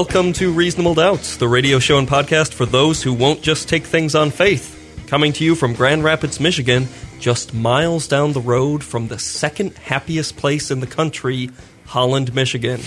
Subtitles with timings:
[0.00, 3.84] Welcome to Reasonable Doubts, the radio show and podcast for those who won't just take
[3.84, 5.04] things on faith.
[5.06, 6.88] Coming to you from Grand Rapids, Michigan,
[7.18, 11.50] just miles down the road from the second happiest place in the country,
[11.84, 12.80] Holland, Michigan.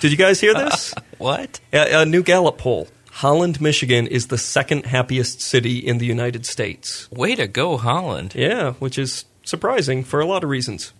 [0.00, 0.94] Did you guys hear this?
[1.18, 1.60] What?
[1.74, 2.88] a, a new Gallup poll.
[3.10, 7.06] Holland, Michigan is the second happiest city in the United States.
[7.10, 8.34] Way to go, Holland.
[8.34, 10.94] Yeah, which is surprising for a lot of reasons.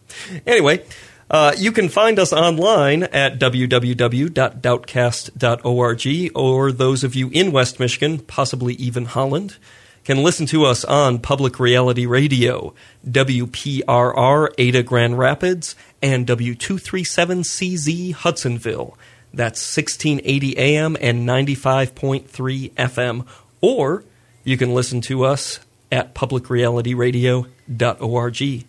[0.47, 0.85] Anyway,
[1.31, 8.19] uh, you can find us online at www.doubtcast.org, or those of you in West Michigan,
[8.21, 9.57] possibly even Holland,
[10.05, 12.73] can listen to us on Public Reality Radio,
[13.05, 18.97] WPRR Ada Grand Rapids, and W237CZ Hudsonville.
[19.35, 23.27] That's 1680 AM and 95.3 FM.
[23.61, 24.05] Or
[24.45, 25.59] you can listen to us
[25.91, 28.67] at publicrealityradio.org.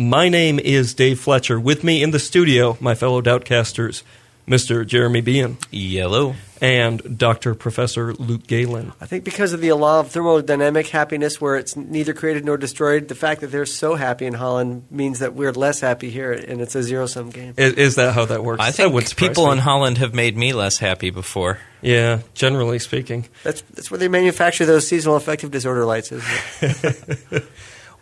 [0.00, 1.60] My name is Dave Fletcher.
[1.60, 4.02] With me in the studio, my fellow Doubtcasters,
[4.48, 4.86] Mr.
[4.86, 6.36] Jeremy Bean Yellow.
[6.62, 7.54] and Dr.
[7.54, 8.94] Professor Luke Galen.
[8.98, 13.08] I think because of the law of thermodynamic happiness, where it's neither created nor destroyed,
[13.08, 16.62] the fact that they're so happy in Holland means that we're less happy here, and
[16.62, 17.52] it's a zero sum game.
[17.58, 18.62] Is, is that how that works?
[18.64, 19.52] I That wouldn't think surprise people me.
[19.52, 21.58] in Holland have made me less happy before.
[21.82, 23.26] Yeah, generally speaking.
[23.44, 26.10] That's that's where they manufacture those seasonal affective disorder lights.
[26.10, 26.26] Isn't
[26.62, 27.44] it?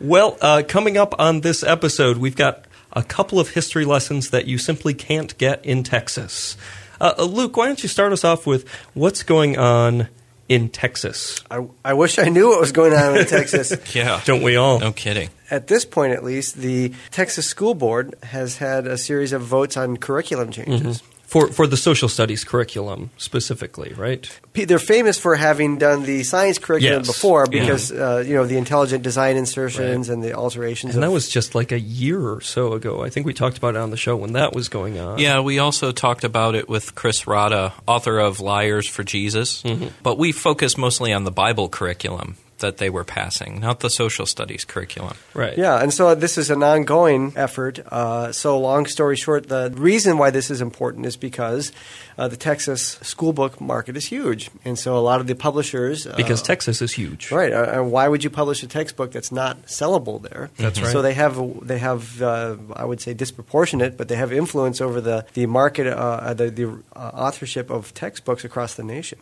[0.01, 4.47] Well, uh, coming up on this episode, we've got a couple of history lessons that
[4.47, 6.57] you simply can't get in Texas.
[7.01, 10.09] Uh, uh, Luke, why don't you start us off with what's going on
[10.49, 11.43] in Texas?
[11.51, 13.73] I, I wish I knew what was going on in Texas.
[13.95, 14.21] Yeah.
[14.25, 14.79] Don't we all?
[14.81, 15.31] No kidding.
[15.51, 19.77] At this point, at least, the Texas School Board has had a series of votes
[19.77, 21.03] on curriculum changes.
[21.29, 24.27] For, for the social studies curriculum specifically, right?
[24.55, 27.07] They're famous for having done the science curriculum Yes.
[27.07, 27.61] before Yeah.
[27.61, 30.95] because uh, you know the intelligent design insertions and the alterations.
[30.95, 33.05] And that was just like a year or so ago.
[33.05, 35.19] I think we talked about it on the show when that was going on.
[35.19, 39.63] Yeah, we also talked about it with Chris Rodda, author of Liars for Jesus.
[40.03, 44.27] But we focus mostly on the Bible curriculum that they were passing, not the social
[44.27, 45.17] studies curriculum.
[45.35, 45.57] Right.
[45.57, 47.81] Yeah, and so this is an ongoing effort.
[47.91, 51.73] Uh, so, long story short, the reason why this is important is because
[52.17, 56.07] uh, the Texas school book market is huge, and so a lot of the publishers
[56.07, 57.31] uh, Because Texas is huge.
[57.31, 60.51] Right, uh, and why would you publish a textbook that's not sellable there?
[60.57, 60.91] That's right.
[60.91, 65.01] So they have they have uh, I would say disproportionate, but they have influence over
[65.01, 69.19] the the market, uh, the the uh, authorship of textbooks across the nation.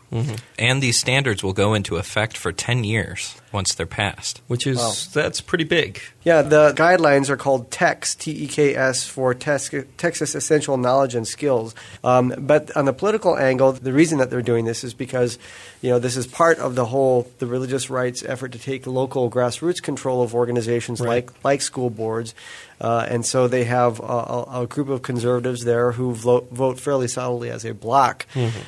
[0.58, 4.40] And these standards will go into effect for 10 years once they're passed.
[4.48, 4.92] Which is, Wow.
[5.12, 6.00] that's pretty big.
[6.24, 11.14] Yeah, the guidelines are called TEKS, T E K S, for Tex- Texas Essential Knowledge
[11.14, 11.74] and Skills.
[12.02, 15.38] Um, but on the political angle, the reason that they're doing this is because,
[15.82, 19.30] you know, this is part of the whole the religious rights effort to take local
[19.30, 21.08] grassroots control of organizations Right.
[21.26, 22.34] like like school boards.
[22.80, 26.78] Uh, and so they have a, a, a group of conservatives there who vote, vote
[26.78, 28.26] fairly solidly as a bloc.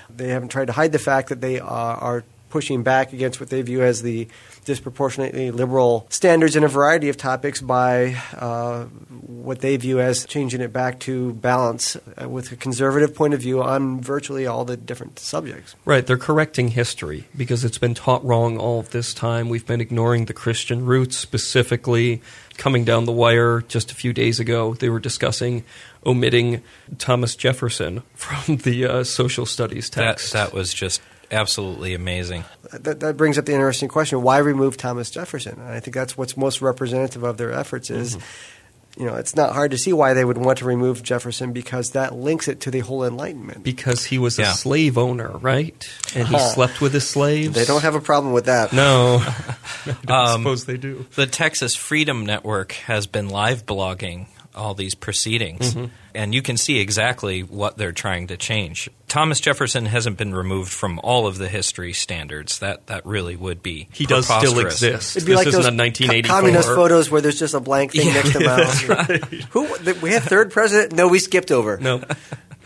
[0.08, 3.50] They haven't tried to hide the fact that they uh, are pushing back against what
[3.50, 4.28] they view as the
[4.64, 10.60] disproportionately liberal standards in a variety of topics by uh, what they view as changing
[10.60, 14.76] it back to balance uh, with a conservative point of view on virtually all the
[14.76, 15.74] different subjects.
[15.84, 19.48] Right, they're correcting history because it's been taught wrong all of this time.
[19.48, 22.20] We've been ignoring the Christian roots, specifically
[22.56, 24.74] coming down the wire just a few days ago.
[24.74, 25.64] They were discussing
[26.04, 26.62] omitting
[26.98, 30.32] Thomas Jefferson from the uh, social studies That, text.
[30.32, 32.44] that was just absolutely amazing.
[32.72, 35.54] That, that brings up the interesting question: Why remove Thomas Jefferson?
[35.60, 37.90] And I think that's what's most representative of their efforts.
[37.90, 38.16] Is
[38.96, 41.90] you know, it's not hard to see why they would want to remove Jefferson because
[41.92, 43.62] that links it to the whole Enlightenment.
[43.62, 45.88] because he was a slave owner, right?
[46.16, 46.40] And he Huh.
[46.40, 47.54] slept with his slaves.
[47.54, 48.72] They don't have a problem with that.
[48.72, 49.18] No,
[50.08, 51.06] I Um, suppose they do.
[51.14, 54.26] The Texas Freedom Network has been live blogging
[54.58, 55.86] all these proceedings, mm-hmm.
[56.14, 58.90] and you can see exactly what they're trying to change.
[59.08, 62.58] Thomas Jefferson hasn't been removed from all of the history standards.
[62.58, 65.16] That that really would be He does still exist.
[65.16, 66.28] It'd be this like isn't those a 1984.
[66.28, 68.56] co- communist photos where there's just a blank thing next to Mao.
[68.56, 69.24] That's right.
[69.50, 70.92] Who th- we had third president?
[70.92, 71.78] No, we skipped over.
[71.78, 72.02] No,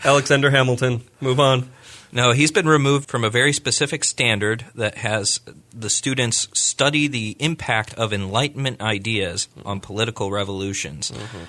[0.03, 1.03] Alexander Hamilton.
[1.21, 1.69] Move on.
[2.13, 5.39] No, he's been removed from a very specific standard that has
[5.73, 11.09] the students study the impact of Enlightenment ideas on political revolutions.
[11.09, 11.43] Mm-hmm.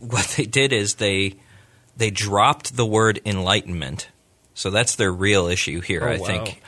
[0.00, 1.36] What they did is they
[1.96, 4.08] they dropped the word Enlightenment,
[4.54, 6.02] so that's their real issue here.
[6.02, 6.26] Oh, I wow.
[6.26, 6.62] think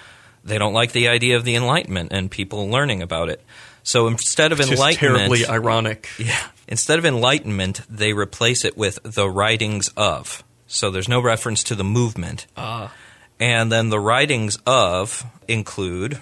[0.45, 3.41] They don't like the idea of the Enlightenment and people learning about it.
[3.85, 6.09] So instead of It's enlightenment, terribly ironic.
[6.19, 6.39] yeah,
[6.69, 10.45] instead of enlightenment, they replace it with the writings of.
[10.69, 12.47] So there's no reference to the movement.
[12.57, 12.93] Ah.
[13.41, 16.21] And then the writings of include,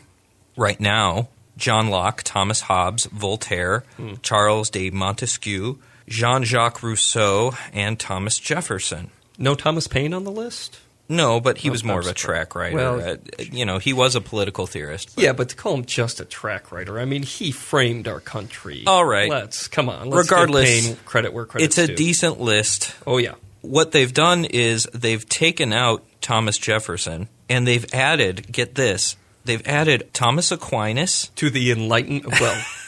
[0.57, 1.29] right now,
[1.59, 4.15] John Locke, Thomas Hobbes, Voltaire, Hmm.
[4.23, 5.79] Charles de Montesquieu,
[6.11, 9.11] Jean Jacques Rousseau, and Thomas Jefferson.
[9.39, 10.79] No Thomas Paine on the list?
[11.09, 12.77] No, but he Oh, was more I'm of a track writer.
[12.77, 13.17] Well- Uh,
[13.51, 15.15] you know, he was a political theorist.
[15.15, 18.21] but- Yeah, but to call him just a track writer, I mean, he framed our
[18.21, 18.85] country.
[18.87, 19.29] All right.
[19.31, 20.11] Let's, come on.
[20.11, 21.97] Let's Regardless, credit where credit's it's a due.
[21.97, 22.95] decent list.
[23.07, 23.35] Oh, yeah.
[23.62, 29.67] What they've done is they've taken out Thomas Jefferson and they've added, get this, they've
[29.67, 32.65] added Thomas Aquinas, To the enlightened, well,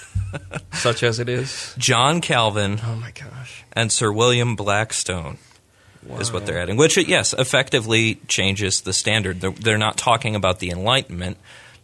[0.73, 1.75] such as it is.
[1.79, 3.65] John Calvin, Oh, my gosh.
[3.73, 5.39] and Sir William Blackstone.
[6.19, 9.41] Is what they're adding, which yes, effectively changes the standard.
[9.41, 11.37] They're, they're not talking about the Enlightenment.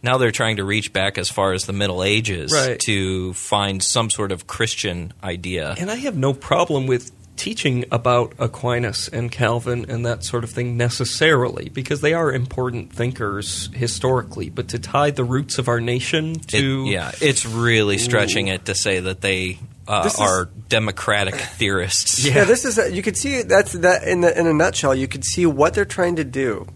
[0.03, 2.77] Now they're trying to reach back as far as the Middle Ages Right.
[2.81, 5.73] to find some sort of Christian idea.
[5.79, 10.49] And I have no problem with teaching about Aquinas and Calvin and that sort of
[10.51, 14.49] thing necessarily, because they are important thinkers historically.
[14.49, 16.85] But to tie the roots of our nation It- to.
[16.85, 19.57] yeah, it's really stretching it to say that they
[19.87, 22.23] uh, This is- are democratic theorists.
[22.23, 22.35] Yeah.
[22.35, 24.93] Yeah, this is you could see that's that in the, in a nutshell.
[24.93, 26.67] You could see what they're trying to do.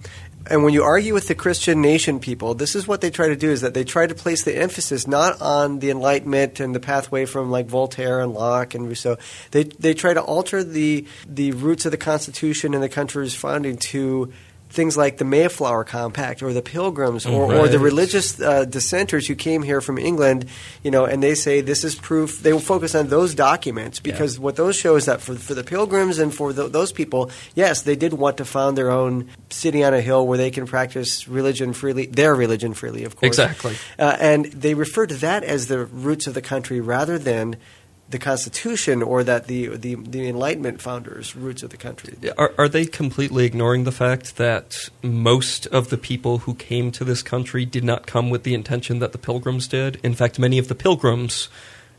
[0.48, 3.36] And when you argue with the Christian nation people, this is what they try to
[3.36, 6.80] do: is that they try to place the emphasis not on the Enlightenment and the
[6.80, 9.18] pathway from like Voltaire and Locke and Rousseau.
[9.51, 13.78] They they try to alter the the roots of the Constitution and the country's founding
[13.78, 14.34] to
[14.74, 19.36] things like the Mayflower Compact or the Pilgrims or, or the religious uh, dissenters who
[19.36, 20.48] came here from England,
[20.81, 22.42] you know, and they say this is proof.
[22.42, 25.64] They will focus on those documents because what those show is that for, for the
[25.64, 29.84] Pilgrims and for tho- those people, yes, they did want to found their own city
[29.84, 33.28] on a hill where they can practice religion freely, their religion freely, of course.
[33.28, 33.75] Exactly.
[34.00, 37.58] Uh, and they refer to that as the roots of the country rather than
[38.13, 42.15] the Constitution or that the, the, the Enlightenment founders' roots of the country.
[42.38, 47.04] Are, are they completely ignoring the fact that most of the people who came to
[47.04, 50.00] this country did not come with the intention that the pilgrims did?
[50.04, 51.50] In fact, many of the pilgrims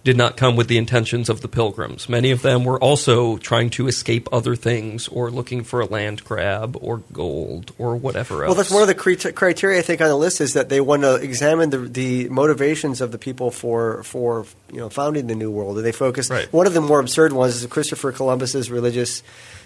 [0.04, 2.08] did not come with the intentions of the pilgrims.
[2.10, 6.22] Many of them were also trying to escape other things or looking for a land
[6.24, 8.48] grab or gold or whatever else.
[8.50, 10.80] Well, that's one of the cri- criteria I think on the list is that they
[10.82, 15.34] want to examine the, the motivations of the people for for you know founding the
[15.34, 15.76] New World.
[15.78, 16.28] And they focus.
[16.28, 16.52] Right.
[16.52, 19.22] One of the more absurd ones is Christopher Columbus's religious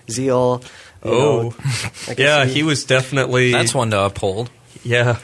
[0.08, 0.62] zeal.
[1.04, 1.42] you Oh.
[1.42, 1.54] know.
[1.58, 1.62] I
[2.14, 3.50] guess yeah, he was definitely.
[3.52, 4.50] That's one to uphold.
[4.84, 5.18] Yeah.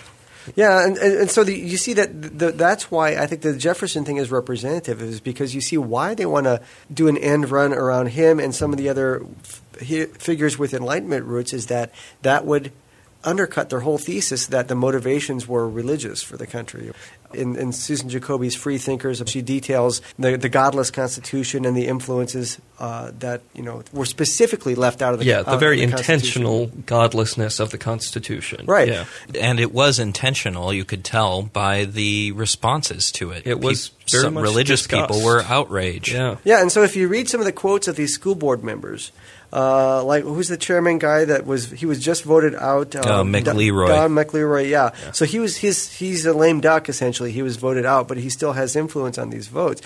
[0.57, 3.57] Yeah, and, and, and so the, you see that the, that's why I think the
[3.57, 6.61] Jefferson thing is representative, is because you see why they want to
[6.93, 11.25] do an end run around him and some of the other f- figures with Enlightenment
[11.25, 11.93] roots, is that
[12.23, 12.73] that would
[13.25, 16.93] undercut their whole thesis that the motivations were religious for the country.
[17.35, 22.59] In, in Susan Jacoby's Free Thinkers, she details the, the godless Constitution and the influences
[22.79, 26.43] uh, that you know were specifically left out of the Yeah, the very Constitution.
[26.43, 28.67] intentional godlessness of the Constitution.
[28.67, 28.89] Right.
[28.89, 29.05] Yeah.
[29.41, 33.47] And it was intentional, you could tell by the responses to it.
[33.47, 35.09] It was Peop- very some much religious discussed.
[35.11, 36.13] people were outraged.
[36.13, 36.37] Yeah.
[36.45, 39.13] Yeah, and so if you read some of the quotes of these school board members,
[39.55, 42.97] uh, like who's the chairman guy that was he was just voted out?
[42.97, 43.87] Uh, McLeroy.
[43.87, 44.91] Don McLeroy, yeah.
[45.13, 47.31] So he was he's he's a lame duck essentially.
[47.31, 49.81] He was voted out, but he still has influence on these votes.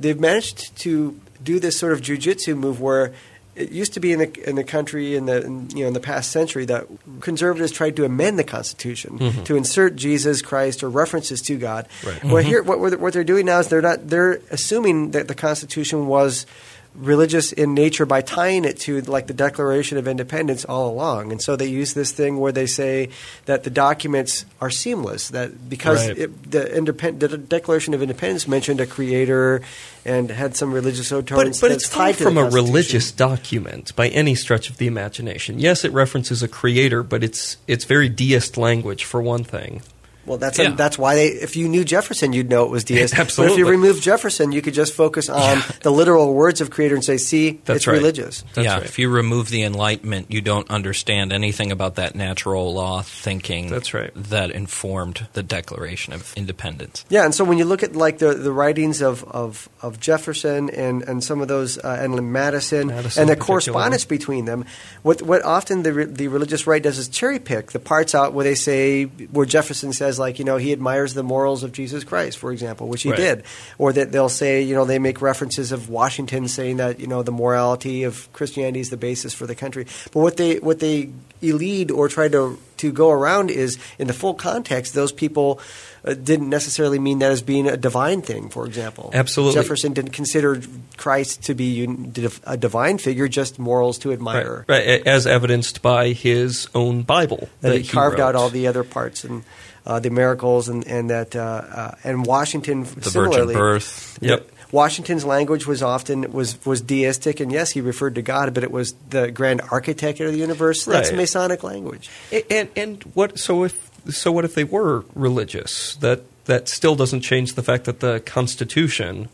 [0.00, 3.12] They've managed to do this sort of jujitsu move where.
[3.56, 5.94] It used to be in the in the country in the in, you know in
[5.94, 6.88] the past century that
[7.20, 11.86] conservatives tried to amend the Constitution to insert Jesus Christ or references to God.
[12.04, 12.24] Right.
[12.24, 16.08] Well, here what, what they're doing now is they're not they're assuming that the Constitution
[16.08, 16.46] was
[16.94, 21.42] religious in nature by tying it to like the Declaration of Independence all along, and
[21.42, 23.08] so they use this thing where they say
[23.46, 25.28] that the documents are seamless.
[25.30, 26.18] That because Right.
[26.18, 29.62] it, the, independ- the Declaration of Independence mentioned a creator
[30.04, 31.60] and had some religious But, overtones.
[31.60, 34.76] but that's it's tied not to the from a religious document by any stretch of
[34.76, 35.58] the imagination.
[35.58, 39.82] Yes, it references a creator, but it's it's very deist language for one thing.
[40.26, 40.70] Well, that's Yeah.
[40.70, 43.14] that's why they, if you knew Jefferson, you'd know it was deist.
[43.36, 46.94] But if you remove Jefferson, you could just focus on the literal words of creator
[46.94, 47.94] and say, "See, That's it's right.
[47.94, 48.84] religious." That's yeah, right.
[48.84, 53.92] if you remove the Enlightenment, you don't understand anything about that natural law thinking That's
[53.94, 54.10] right.
[54.14, 57.04] that informed the Declaration of Independence.
[57.08, 60.70] Yeah, and so when you look at like the, the writings of, of, of Jefferson
[60.70, 64.64] and, and some of those uh, and Madison, Madison and the correspondence between them,
[65.02, 68.32] what what often the re- the religious right does is cherry pick the parts out
[68.32, 71.72] where they say where Jefferson says says like you know he admires the morals of
[71.72, 73.16] Jesus Christ, for example, which he Right.
[73.18, 73.44] did,
[73.78, 77.22] or that they'll say you know they make references of Washington saying that you know
[77.22, 79.86] the morality of Christianity is the basis for the country.
[80.12, 81.10] But what they what they
[81.42, 85.60] elide or try to to go around is in the full context, those people.
[86.06, 89.08] Uh, didn't necessarily mean that as being a divine thing, for example.
[89.14, 89.54] Absolutely.
[89.54, 90.60] Jefferson didn't consider
[90.98, 92.12] Christ to be un-
[92.44, 94.66] a divine figure, just morals to admire.
[94.68, 98.40] Right, right, as evidenced by his own Bible that, that he carved out wrote.
[98.42, 99.44] all the other parts and
[99.86, 103.54] uh, the miracles and and that uh, uh, and Washington The similarly.
[103.54, 104.18] virgin birth.
[104.20, 104.50] Yep.
[104.72, 108.70] Washington's language was often was was deistic, and yes, he referred to God, but it
[108.72, 110.84] was the grand architect of the universe.
[110.84, 111.16] That's Right.
[111.18, 112.10] Masonic language.
[112.32, 113.38] A- And and what?
[113.38, 115.94] So if so, what if they were religious?
[115.96, 119.28] That that still doesn't change the fact that the Constitution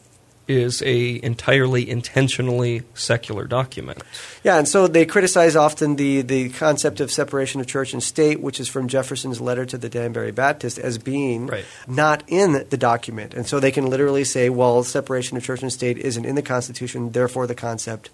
[0.51, 4.03] is a entirely intentionally secular document.
[4.43, 8.41] Yeah, and so they criticize often the, the concept of separation of church and state,
[8.41, 11.65] which is from Jefferson's letter to the Danbury Baptist, as being Right.
[11.87, 13.33] not in the document.
[13.35, 16.43] And so they can literally say, well, separation of church and state isn't in the
[16.43, 18.11] Constitution, therefore the concept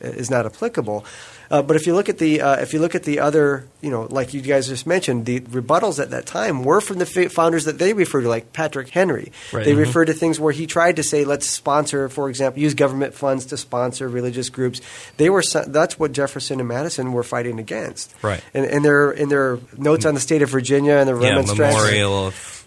[0.00, 1.04] is not applicable.
[1.50, 3.90] Uh, but if you look at the uh, if you look at the other, you
[3.90, 7.28] know, like you guys just mentioned, the rebuttals at that time were from the fa-
[7.28, 9.32] founders that they refer to, like Patrick Henry.
[9.52, 9.64] Right.
[9.64, 9.78] They Mhm.
[9.78, 13.46] refer to things where he tried to say, let's sponsor, for example, use government funds
[13.46, 14.80] to sponsor religious groups.
[15.16, 18.14] They were that's what Jefferson and Madison were fighting against.
[18.22, 18.42] Right.
[18.54, 21.74] And in their in their notes on the state of Virginia and the Yeah, remonstrance.
[21.74, 22.59] memorial of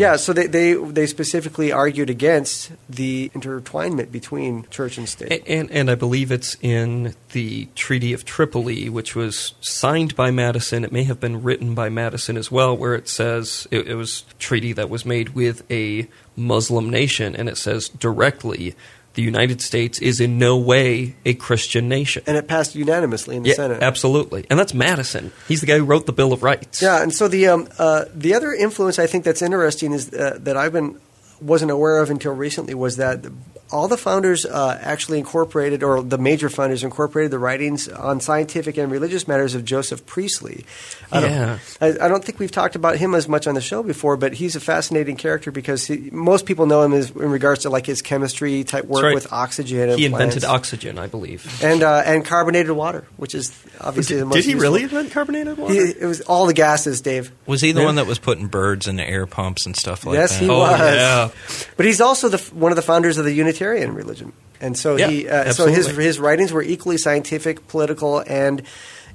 [0.00, 5.30] Yeah, so they, they they specifically argued against the intertwinement between church and state.
[5.32, 10.30] A- And, and I believe it's in the Treaty of Tripoli, which was signed by
[10.30, 10.84] Madison.
[10.84, 14.24] It may have been written by Madison as well, where it says it, it was
[14.30, 18.74] a treaty that was made with a Muslim nation, and it says directly
[19.14, 22.22] the United States is in no way a Christian nation.
[22.26, 23.82] and it passed unanimously in the yeah, Senate.
[23.82, 25.32] absolutely, and that's Madison.
[25.48, 26.82] He's the guy who wrote the Bill of Rights.
[26.82, 30.38] Yeah, and so the um, uh, the other influence I think that's interesting is uh,
[30.40, 31.00] that I've been
[31.40, 33.24] wasn't aware of until recently was that
[33.74, 38.76] all the founders uh, actually incorporated, or the major founders incorporated the writings on scientific
[38.78, 40.64] and religious matters of Joseph Priestley.
[41.10, 41.58] I don't, Yeah.
[41.80, 44.32] I, I don't think we've talked about him as much on the show before, but
[44.34, 47.84] he's a fascinating character because he, most people know him as, in regards to like
[47.84, 49.14] his chemistry type work right.
[49.14, 49.98] with oxygen.
[49.98, 50.44] He invented plants.
[50.44, 51.44] oxygen, I believe.
[51.62, 54.36] and uh, and carbonated water, which is obviously the most.
[54.36, 55.74] Did he useful- really invent carbonated water?
[55.74, 57.32] He, it was all the gases, Dave.
[57.46, 57.86] Was he the Yeah.
[57.86, 60.34] one that was putting birds in air pumps and stuff like yes, that?
[60.34, 60.78] Yes, he Oh, was.
[60.80, 61.28] yeah.
[61.76, 63.63] But he's also the, one of the founders of the Unitarian
[63.94, 68.62] religion, and so Yeah, he uh, so his his writings were equally scientific, political, and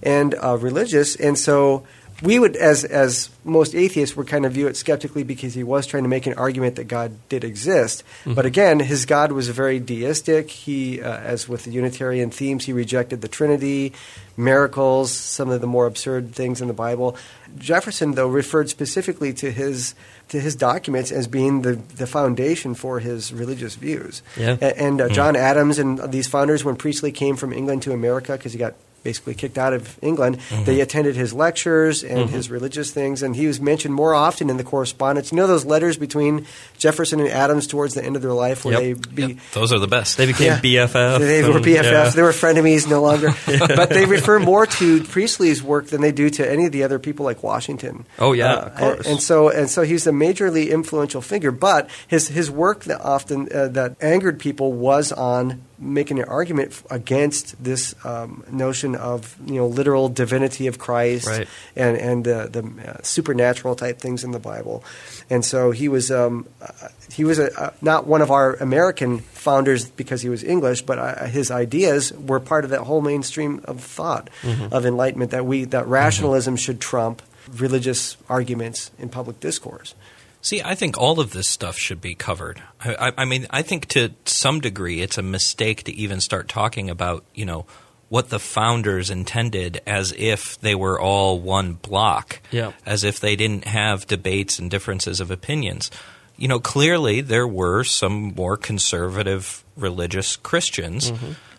[0.04, 1.84] and uh, religious, and so.
[2.22, 5.88] We would, as as most atheists, would kind of view it skeptically because he was
[5.88, 8.04] trying to make an argument that God did exist.
[8.22, 8.34] Mm-hmm.
[8.34, 10.50] But again, his God was very deistic.
[10.52, 13.94] He, uh, as with the Unitarian themes, he rejected the Trinity,
[14.36, 17.16] miracles, some of the more absurd things in the Bible.
[17.58, 19.96] Jefferson, though, referred specifically to his
[20.30, 24.22] to his documents as being the, the foundation for his religious views.
[24.38, 24.58] Yeah.
[24.62, 28.34] A- And, uh, John Adams and these founders, when Priestley came from England to America,
[28.34, 32.92] because he got basically kicked out of England, they attended his lectures and his religious
[32.92, 35.32] things, and he was mentioned more often in the correspondence.
[35.32, 36.46] You know those letters between
[36.78, 38.82] Jefferson and Adams towards the end of their life, where Yep.
[38.82, 40.18] they be, Yep, those are the best.
[40.18, 40.60] They became Yeah.
[40.60, 41.20] BFF.
[41.20, 41.84] they were and- BFFs.
[41.92, 42.10] yeah.
[42.10, 43.34] They were frenemies no longer.
[43.76, 47.00] but they refer more to Priestley's work than they do to any of the other
[47.00, 48.06] people like Washington.
[48.20, 48.98] Oh, yeah, Uh, of course.
[49.00, 51.52] And, and so and so he's a majorly influential figure.
[51.52, 56.82] But his his work that often uh, that angered people was on making an argument
[56.92, 61.48] against this um, notion of you know literal divinity of Christ Right.
[61.76, 64.84] and and uh, the uh, supernatural type things in the Bible,
[65.30, 69.20] and so he was um, uh, he was a, uh, not one of our American
[69.20, 73.62] founders because he was English, but uh, his ideas were part of that whole mainstream
[73.66, 74.30] of thought
[74.72, 77.22] of enlightenment that we that rationalism should trump
[77.58, 79.96] religious arguments in public discourse.
[80.42, 82.62] See, I think all of this stuff should be covered.
[82.84, 86.48] I, I, I mean, I think to some degree it's a mistake to even start
[86.48, 87.66] talking about, you know,
[88.08, 92.72] what the founders intended as if they were all one block, Yeah.
[92.86, 95.92] as if they didn't have debates and differences of opinions.
[96.38, 101.12] You know, clearly there were some more conservative religious Christians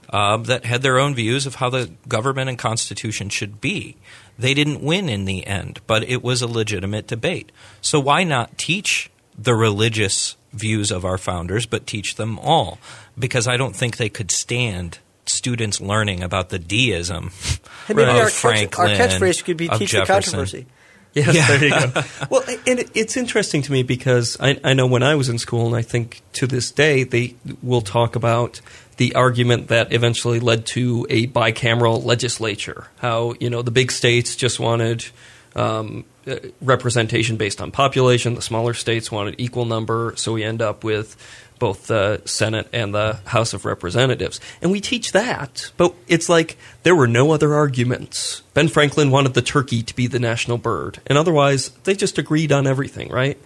[0.09, 3.97] um, that had their own views of how the government and constitution should be.
[4.41, 7.53] They didn't win in the end, but it was a legitimate debate.
[7.81, 12.79] So why not teach the religious views of our founders, but teach them all?
[13.19, 17.31] Because I don't think they could stand students learning about the deism
[17.87, 20.33] Hey, maybe of our, catch, our Franklin, catchphrase could be of teach the Jefferson.
[20.33, 20.67] controversy.
[21.13, 21.47] Yes, Yeah.
[21.49, 22.03] there you go.
[22.31, 25.39] well, and it- it's interesting to me because I, I know when I was in
[25.39, 28.61] school, and I think to this day, they will talk about
[29.01, 32.89] the argument that eventually led to a bicameral legislature.
[32.99, 35.07] How you know the big states just wanted
[35.57, 38.35] um, uh, representation based on population.
[38.35, 41.17] The smaller states wanted equal number, so we end up with
[41.59, 44.39] both the Senate and the House of Representatives.
[44.61, 48.43] And we teach that, but it's like there were no other arguments.
[48.53, 52.53] Ben Franklin wanted the turkey to be the national bird, and otherwise they just agreed
[52.53, 53.39] on everything, right?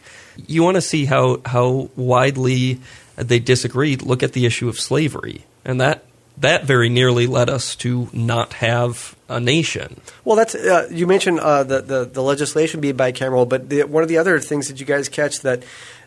[0.48, 2.80] You want to see how, how widely
[3.16, 4.02] they disagreed.
[4.02, 6.04] Look at the issue of slavery, and that
[6.38, 10.00] that very nearly led us to not have a nation.
[10.24, 14.02] Well, that's uh, you mentioned uh, the, the, the legislation being bicameral, but the, one
[14.02, 15.62] of the other things that you guys catch that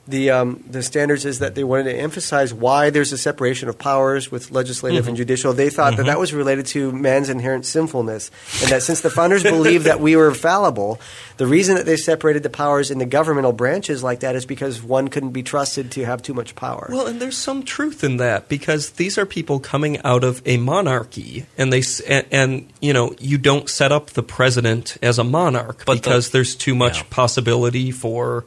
[0.07, 3.77] the um, the standards is that they wanted to emphasize why there's a separation of
[3.77, 5.07] powers with legislative Mm-hmm.
[5.09, 5.53] and judicial.
[5.53, 9.43] They thought that that was related to man's inherent sinfulness, and that since the founders
[9.43, 10.99] believed that we were fallible,
[11.37, 14.81] the reason that they separated the powers in the governmental branches like that is because
[14.81, 16.87] one couldn't be trusted to have too much power.
[16.89, 20.57] Well, and there's some truth in that because these are people coming out of a
[20.57, 25.23] monarchy, and they and, and you know you don't set up the president as a
[25.23, 27.03] monarch But the- because there's too much Yeah.
[27.09, 28.45] possibility for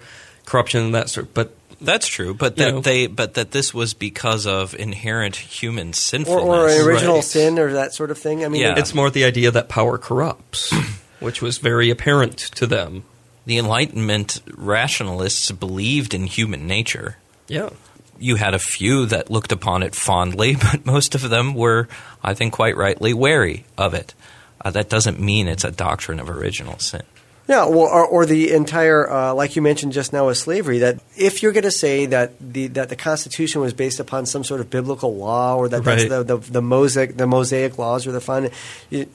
[0.50, 1.33] corruption and that sort.
[1.33, 2.80] But That's true, but You that know.
[2.83, 6.45] they but that this was because of inherent human sinfulness.
[6.45, 7.25] or an original Right.
[7.25, 8.45] sin or that sort of thing.
[8.45, 8.75] I mean, Yeah.
[8.78, 10.71] it's more the idea that power corrupts,
[11.21, 13.04] which was very apparent to them.
[13.47, 17.16] the Enlightenment rationalists believed in human nature.
[17.49, 17.71] Yeah.
[18.19, 21.88] You had a few that looked upon it fondly, but most of them were,
[22.23, 24.14] I think, quite rightly wary of it.
[24.62, 27.02] Uh, that doesn't mean it's a doctrine of original sin.
[27.49, 30.78] Yeah, well, or, or the entire, uh, like you mentioned just now, with slavery.
[30.78, 34.44] That if you're going to say that the that the Constitution was based upon some
[34.44, 36.09] sort of biblical law, or that that's Right.
[36.09, 38.50] the, the the mosaic the mosaic laws or the fun,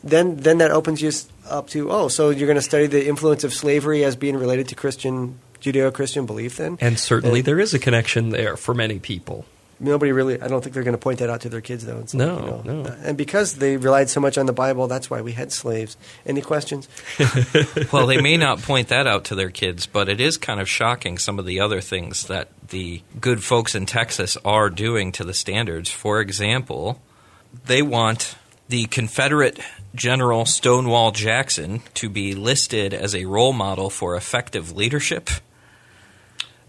[0.03, 1.11] then then that opens you
[1.49, 4.67] up to oh, so you're going to study the influence of slavery as being related
[4.69, 6.57] to Christian Judeo-Christian belief.
[6.57, 9.45] Then And certainly Uh, there is a connection there for many people.
[9.79, 10.41] Nobody really.
[10.41, 11.99] I don't think they're going to point that out to their kids though.
[11.99, 12.89] It's like, No, you know, no.
[12.89, 15.97] Uh, and because they relied so much on the Bible, that's why we had slaves.
[16.25, 16.87] Any questions?
[17.91, 20.69] well, they may not point that out to their kids, but it is kind of
[20.69, 25.23] shocking some of the other things that the good folks in Texas are doing to
[25.23, 25.89] the standards.
[25.89, 27.01] For example,
[27.65, 28.35] they want
[28.67, 29.59] the Confederate
[29.93, 35.29] General Stonewall Jackson to be listed as a role model for effective leadership.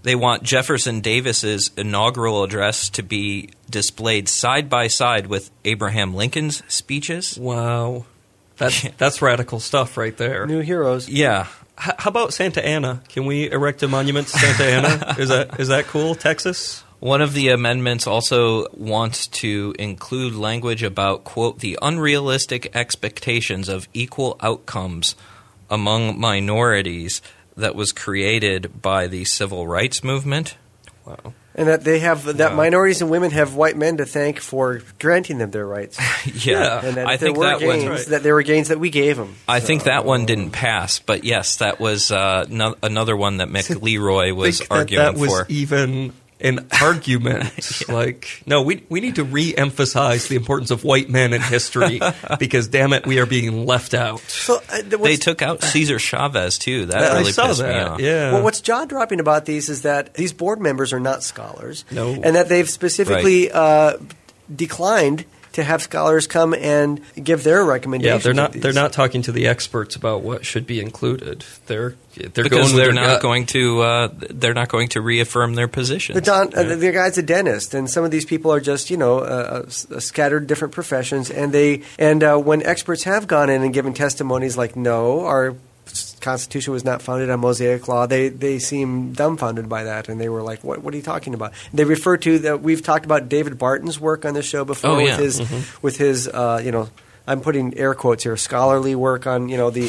[0.06, 6.62] They want Jefferson Davis's inaugural address to be displayed side by side with Abraham Lincoln's
[6.68, 7.36] speeches.
[7.36, 8.04] Wow.
[8.56, 10.46] That's that's radical stuff right there.
[10.46, 11.08] New heroes.
[11.08, 13.02] Yeah, H- how about Santa Anna?
[13.08, 15.14] Can we erect a monument to Santa Anna?
[15.18, 16.14] Is that is that cool?
[16.14, 16.84] Texas?
[17.00, 23.88] One of the amendments also wants to include language about, quote, the unrealistic expectations of
[23.92, 25.16] equal outcomes
[25.68, 27.20] among minorities
[27.56, 30.56] that was created by the civil rights movement.
[31.04, 31.34] Wow.
[31.54, 32.56] And that they have that Wow.
[32.56, 35.98] minorities and women have white men to thank for granting them their rights,
[36.44, 36.84] Yeah.
[36.84, 37.92] and that I there think were that gains, one.
[37.92, 38.06] right.
[38.08, 39.34] that there were gains that we gave them.
[39.48, 43.48] I think that one didn't pass, but yes, that was uh, no, another one that
[43.48, 45.46] McLeroy was think that arguing that was for.
[45.48, 47.88] even an argument.
[47.88, 52.00] Like, no, we we need to re-emphasize the importance of white men in history
[52.38, 54.20] because, damn it, we are being left out.
[54.20, 56.86] So uh, th- they took out Cesar Chavez too.
[56.86, 57.88] That I really saw pissed me that.
[57.88, 58.00] off.
[58.00, 58.32] Yeah.
[58.32, 62.12] well, what's jaw dropping about these is that these board members are not scholars, No.
[62.12, 63.96] and that they've specifically uh,
[64.54, 65.24] declined
[65.56, 68.24] to have scholars come and give their recommendations.
[68.24, 68.52] yeah, recommendations.
[68.54, 71.44] they're not they're not talking to the experts about what should be included.
[71.66, 73.22] They're they're because going they're not gut.
[73.22, 76.14] going to uh, they're not going to reaffirm their position.
[76.14, 78.96] The, don, uh, the guy's a dentist, and some of these people are just you
[78.96, 83.50] know uh, uh, uh, scattered different professions, and they and uh, when experts have gone
[83.50, 85.56] in and given testimonies like no, our s-
[86.26, 90.28] Constitution was not founded on Mosaic law, they they seem dumbfounded by that, and they
[90.28, 91.52] were like, what What are you talking about?
[91.72, 94.96] They refer to that we've talked about David Barton's work on this show before Oh,
[94.96, 95.16] with yeah.
[95.18, 95.40] his
[95.82, 96.88] with his uh, you know.
[97.28, 98.36] I'm putting air quotes here.
[98.36, 99.86] Scholarly work on you know the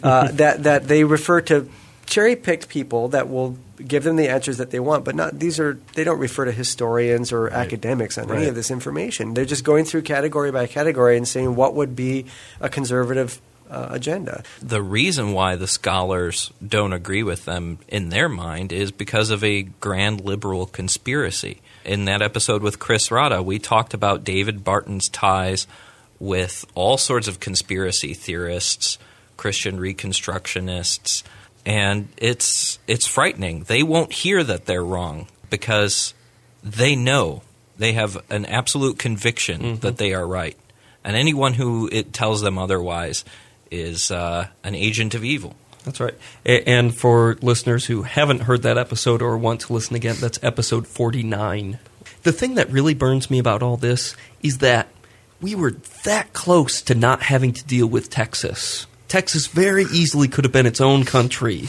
[0.02, 1.66] uh, that that they refer to
[2.04, 3.56] cherry picked people that will
[3.88, 6.52] give them the answers that they want, but not these are they don't refer to
[6.52, 9.32] historians or academics on any of this information.
[9.32, 12.26] They're just going through category by category and saying what would be
[12.60, 14.42] a conservative uh, agenda.
[14.60, 19.42] the reason why the scholars don't agree with them in their mind is because of
[19.42, 21.60] a grand liberal conspiracy.
[21.84, 25.66] In that episode with Chris Rodda, we talked about David Barton's ties
[26.18, 28.98] with all sorts of conspiracy theorists,
[29.36, 31.22] Christian reconstructionists,
[31.66, 33.64] and it's it's frightening.
[33.64, 36.14] They won't hear that they're wrong because
[36.62, 37.42] they know
[37.76, 40.56] they have an absolute conviction that they are right,
[41.02, 43.24] and anyone who it tells them otherwise
[43.80, 45.54] is uh, an agent of evil.
[45.84, 46.14] That's right.
[46.46, 50.86] And for listeners who haven't heard that episode or want to listen again, that's episode
[50.86, 51.78] 49.
[52.22, 54.88] The thing that really burns me about all this is that
[55.42, 55.72] we were
[56.04, 58.86] that close to not having to deal with Texas.
[59.14, 61.68] Texas very easily could have been its own country.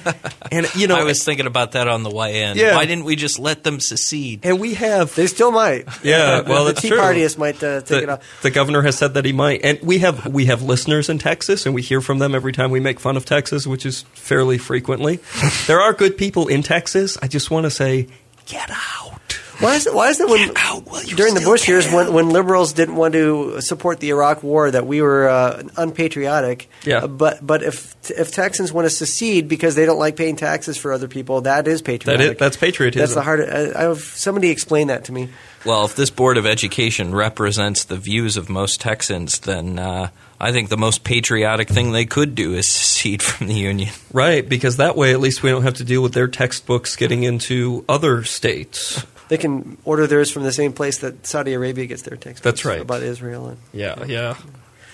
[0.52, 2.56] and you know, I was thinking about that on the way in.
[2.56, 2.76] Yeah.
[2.76, 4.46] Why didn't we just let them secede?
[4.46, 5.88] and we have They still might.
[6.04, 6.98] Yeah, well, the that's Tea true.
[6.98, 8.42] Partyists might uh, take it off.
[8.42, 11.66] the governor has said that he might, and we have we have listeners in Texas,
[11.66, 14.56] and we hear from them every time we make fun of Texas, which is fairly
[14.56, 15.18] frequently.
[15.66, 17.18] there are good people in Texas.
[17.20, 18.06] I just want to say,
[18.46, 19.13] get out.
[19.60, 19.94] Why is it?
[19.94, 22.30] Why is it when Get out while you during the still Bush years when, when
[22.30, 26.68] liberals didn't want to support the Iraq War that we were uh, unpatriotic?
[26.84, 26.98] Yeah.
[26.98, 30.76] Uh, but but if if Texans want to secede because they don't like paying taxes
[30.76, 32.32] for other people, that is patriotic.
[32.32, 33.00] is, that's patriotism.
[33.00, 33.40] That's the hard.
[33.40, 35.28] I, I have somebody explain that to me.
[35.64, 40.52] Well, if this Board of Education represents the views of most Texans, then uh, I
[40.52, 43.90] think the most patriotic thing they could do is secede from the Union.
[44.12, 47.22] right, because that way at least we don't have to deal with their textbooks getting
[47.22, 49.06] into other states.
[49.28, 52.40] They can order theirs from the same place that Saudi Arabia gets their textbooks.
[52.40, 52.80] That's right.
[52.80, 53.48] about Israel.
[53.48, 54.36] And Yeah, yeah.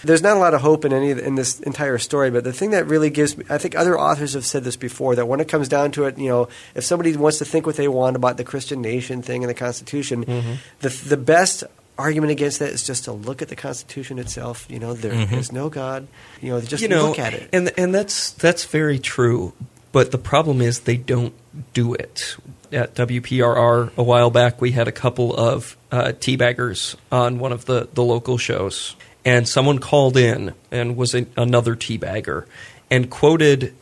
[0.04, 2.70] there's not a lot of hope in any in this entire story, but the thing
[2.70, 5.48] that really gives me, I think other authors have said this before, that when it
[5.48, 8.36] comes down to it, you know, if somebody wants to think what they want about
[8.36, 10.52] the Christian nation thing and the Constitution, Mm-hmm.
[10.80, 11.64] the the best
[11.98, 14.64] argument against that is just to look at the Constitution itself.
[14.70, 16.06] You know, there is no God.
[16.40, 16.92] You know, just Mm-hmm.
[16.92, 17.50] you know, look at it.
[17.52, 19.52] and and that's that's very true.
[19.92, 21.34] But the problem is they don't
[21.74, 22.36] do it.
[22.72, 27.64] At WPRR a while back, we had a couple of uh, teabaggers on one of
[27.64, 32.46] the, the local shows, and someone called in and was a, another teabagger
[32.90, 33.74] and quoted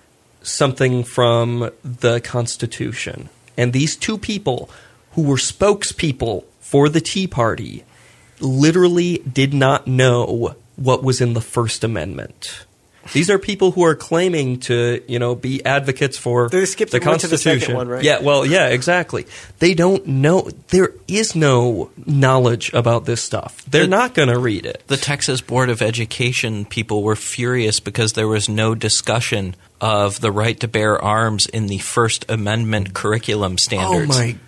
[0.43, 3.29] something from the Constitution.
[3.57, 4.71] And these two people,
[5.13, 7.85] who were spokespeople for the Tea Party,
[8.41, 12.65] literally did not know what was in the First Amendment.
[13.13, 16.99] These are people who are claiming to, you know, be advocates for They skipped the
[16.99, 17.61] and went to the Constitution.
[17.61, 18.03] second one, right?
[18.05, 19.27] Yeah, well, yeah, exactly.
[19.59, 20.49] They don't know.
[20.69, 23.65] There is no knowledge about this stuff.
[23.71, 24.83] They're The- not going to read it.
[24.87, 30.33] The Texas Board of Education people were furious because there was no discussion of the
[30.33, 34.11] right to bear arms in the First Amendment curriculum standards.
[34.11, 34.35] oh standards.
[34.35, 34.48] my!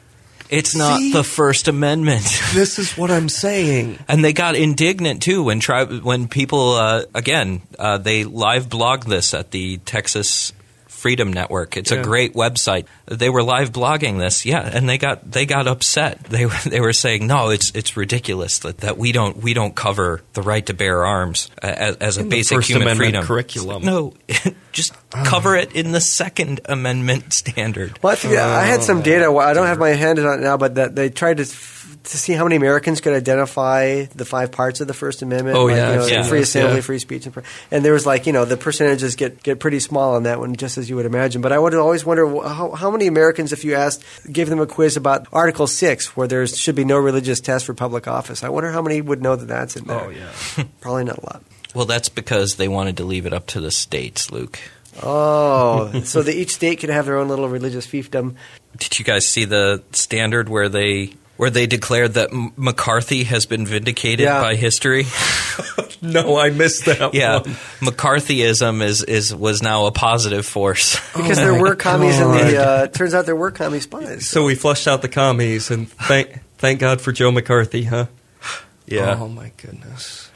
[0.50, 1.12] It's not See?
[1.12, 2.26] the First Amendment.
[2.52, 3.98] This is what I'm saying.
[4.08, 9.04] And they got indignant too when tri- when people uh, again uh, they live blog
[9.04, 10.52] this at the Texas
[11.00, 11.76] Freedom Network.
[11.76, 11.98] It's Yeah.
[12.00, 12.84] a great website.
[13.06, 16.18] They were live blogging this, yeah, and they got they got upset.
[16.30, 19.74] They were they were saying no, it's it's ridiculous that, that we don't we don't
[19.74, 23.06] cover the right to bear arms as, as a In the basic First human Amendment
[23.12, 23.84] freedom curriculum.
[23.84, 24.14] No,
[24.72, 27.98] just cover it in the Second Amendment standard.
[28.02, 29.32] Well, I, think, I had some data.
[29.34, 32.18] I don't have my hand on it now, but that they tried to f- to
[32.18, 35.56] see how many Americans could identify the five parts of the First Amendment.
[35.56, 36.80] Oh, like, yeah, you know, I've free assembly, yeah.
[36.80, 40.14] free speech, and, and there was like you know the percentages get get pretty small
[40.14, 41.42] on that one, just as you would imagine.
[41.42, 44.66] But I would always wonder how, how many Americans, if you asked, gave them a
[44.66, 48.42] quiz about Article Six, where there should be no religious test for public office.
[48.42, 50.00] I wonder how many would know that that's in there.
[50.00, 50.64] Oh yeah.
[50.80, 51.42] Probably not a lot.
[51.74, 54.58] Well, that's because they wanted to leave it up to the states, Luke.
[55.02, 58.34] Oh, so that each state could have their own little religious fiefdom.
[58.76, 63.46] Did you guys see the standard where they where they declared that M- McCarthy has
[63.46, 64.42] been vindicated Yeah.
[64.42, 65.06] by history?
[66.02, 67.12] No, I missed that.
[67.12, 67.50] yeah, one.
[67.82, 70.98] McCarthyism is is was now a positive force.
[71.14, 72.56] Because there were commies in the.
[72.58, 74.26] Uh, turns out there were commie spies.
[74.26, 78.06] So we flushed out the commies, and thank thank God for Joe McCarthy, huh?
[78.86, 79.14] yeah.
[79.20, 80.30] Oh my goodness,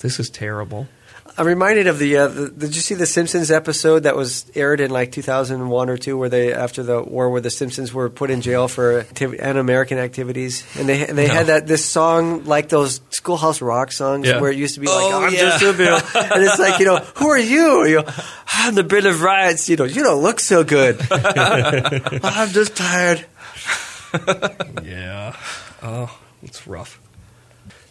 [0.00, 0.88] this is terrible.
[1.36, 2.48] I'm reminded of the, uh, the.
[2.48, 6.28] Did you see the Simpsons episode that was aired in like 2001 or two, where
[6.28, 10.64] they after the war, where the Simpsons were put in jail for activ- un-American activities,
[10.78, 14.40] and they they had that this song like those Schoolhouse Rock songs, Yeah.
[14.40, 15.40] where it used to be like, Oh, "I'm yeah.
[15.40, 17.84] just a bill," and it's like you know, who are you?
[17.84, 18.12] You know,
[18.52, 19.68] I'm the Bill of Rights.
[19.68, 21.00] You know, you don't look so good.
[21.10, 23.24] I'm just tired.
[24.82, 25.36] Yeah.
[25.82, 27.00] Oh, it's rough.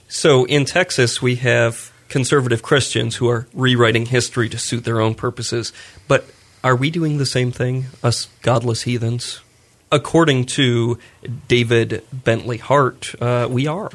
[0.08, 5.16] So in Texas, we have conservative Christians who are rewriting history to suit their own
[5.16, 5.74] purposes.
[6.08, 6.26] But
[6.64, 9.42] are we doing the same thing, us godless heathens?
[9.92, 10.98] According to
[11.48, 13.90] David Bentley Hart, uh, we are.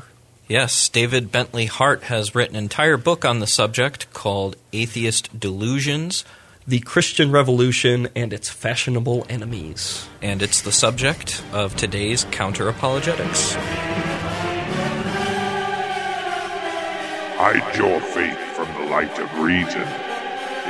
[0.48, 6.24] Yes, David Bentley Hart has written an entire book on the subject called Atheist Delusions,
[6.66, 10.08] The Christian Revolution and its fashionable enemies.
[10.22, 13.56] and it's the subject of today's counter apologetics.
[17.38, 19.86] Hide your faith from the light of reason.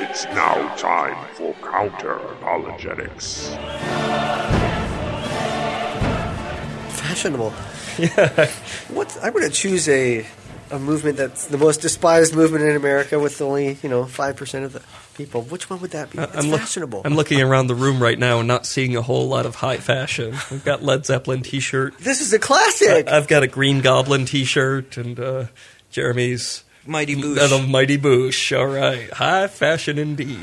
[0.02, 3.48] It's now time for counter apologetics.
[7.00, 7.52] Fashionable.
[7.98, 8.50] Yeah.
[8.94, 10.26] What I'm going to choose a
[10.70, 14.64] a movement that's the most despised movement in America with only you know five percent
[14.64, 14.82] of the
[15.16, 15.42] people.
[15.42, 16.18] Which one would that be?
[16.18, 17.02] It's I'm look- fashionable.
[17.04, 19.78] I'm looking around the room right now and not seeing a whole lot of high
[19.78, 20.36] fashion.
[20.50, 21.96] We've got Led Zeppelin T-shirt.
[21.98, 23.08] this is a classic.
[23.08, 25.44] I've got a Green Goblin T-shirt, and uh,
[25.98, 27.48] Jeremy's Mighty Boosh.
[27.48, 28.56] The Mighty Boosh.
[28.56, 29.10] All right.
[29.10, 30.38] High fashion indeed.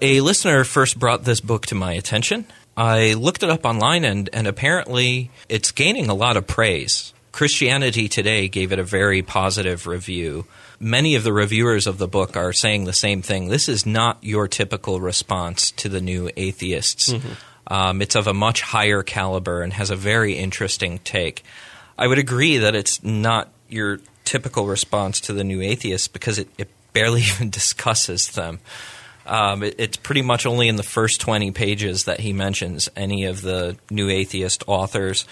[0.00, 2.46] A listener first brought this book to my attention.
[2.76, 7.12] I looked it up online, and, and apparently it's gaining a lot of praise.
[7.32, 10.46] Christianity Today gave it a very positive review.
[10.78, 13.48] Many of the reviewers of the book are saying the same thing.
[13.48, 17.12] This is not your typical response to the new atheists.
[17.66, 21.42] Um, it's of a much higher caliber and has a very interesting take.
[21.98, 23.98] I would agree that it's not your
[24.30, 28.60] typical response to the new atheists because it, it barely even discusses them.
[29.26, 33.24] Um, it, it's pretty much only in the first 20 pages that he mentions any
[33.24, 35.26] of the new atheist authors.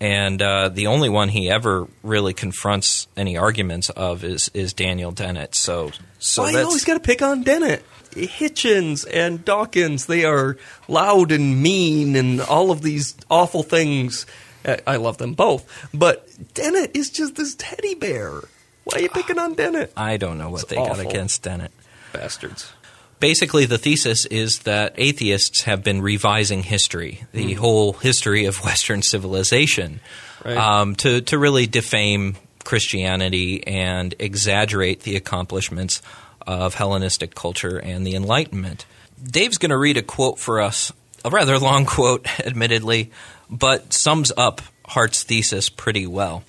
[0.00, 5.12] And uh, the only one he ever really confronts any arguments of is, is Daniel
[5.12, 5.54] Dennett.
[5.54, 7.84] So, so Why you always got to pick on Dennett?
[8.10, 10.56] Hitchens and Dawkins, they are
[10.88, 14.26] loud and mean and all of these awful things.
[14.64, 15.64] I- I love them both.
[15.94, 18.30] But Dennett is just this teddy bear.
[18.84, 19.92] Why are you picking on Dennett?
[19.96, 21.70] I don't know what It's they got against Dennett.
[22.12, 22.70] Bastards.
[23.20, 29.00] basically the thesis is that atheists have been revising history, the whole history of Western
[29.02, 30.00] civilization,
[30.44, 30.56] Right.
[30.56, 36.02] um, to to really defame Christianity and exaggerate the accomplishments
[36.46, 38.84] of Hellenistic culture and the Enlightenment.
[39.22, 40.92] Dave's going to read a quote for us,
[41.24, 43.12] a rather long quote, admittedly,
[43.52, 46.42] but sums up Hart's thesis pretty well.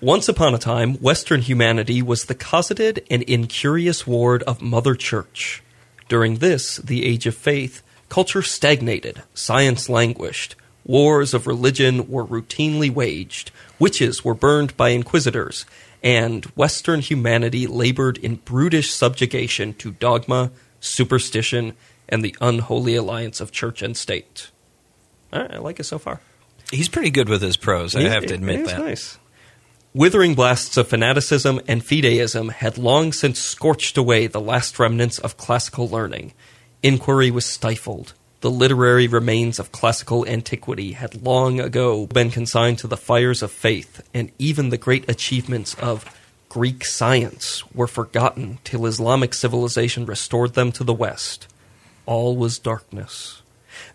[0.00, 5.62] Once upon a time, Western humanity was the cosseted and incurious ward of Mother Church.
[6.08, 12.92] During this, the age of faith, culture stagnated, science languished, wars of religion were routinely
[12.92, 15.64] waged, witches were burned by inquisitors,
[16.02, 21.74] and Western humanity labored in brutish subjugation to dogma, superstition,
[22.08, 24.50] and the unholy alliance of church and state.
[25.34, 26.20] Right, I like it so far.
[26.70, 28.78] He's pretty good with his prose, I have to admit it that.
[28.78, 29.18] Nice.
[29.92, 35.36] Withering blasts of fanaticism and fideism had long since scorched away the last remnants of
[35.36, 36.32] classical learning.
[36.82, 38.12] Inquiry was stifled.
[38.40, 43.52] The literary remains of classical antiquity had long ago been consigned to the fires of
[43.52, 46.04] faith, and even the great achievements of
[46.48, 51.46] Greek science were forgotten till Islamic civilization restored them to the West.
[52.04, 53.42] All was darkness.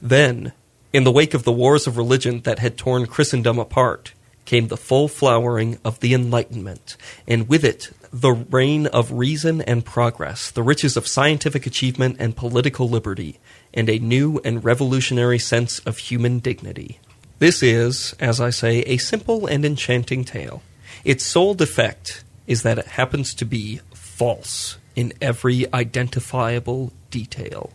[0.02, 0.54] Then,
[0.92, 4.14] in the wake of the wars of religion that had torn Christendom apart,
[4.46, 6.98] came the full flowering of the Enlightenment,
[7.28, 12.36] and with it the reign of reason and progress, the riches of scientific achievement and
[12.36, 13.40] political liberty,
[13.74, 17.00] and a new and revolutionary sense of human dignity.
[17.38, 20.64] This is, as I say, a simple and enchanting tale.
[21.06, 27.72] Its sole defect is that it happens to be false in every identifiable detail.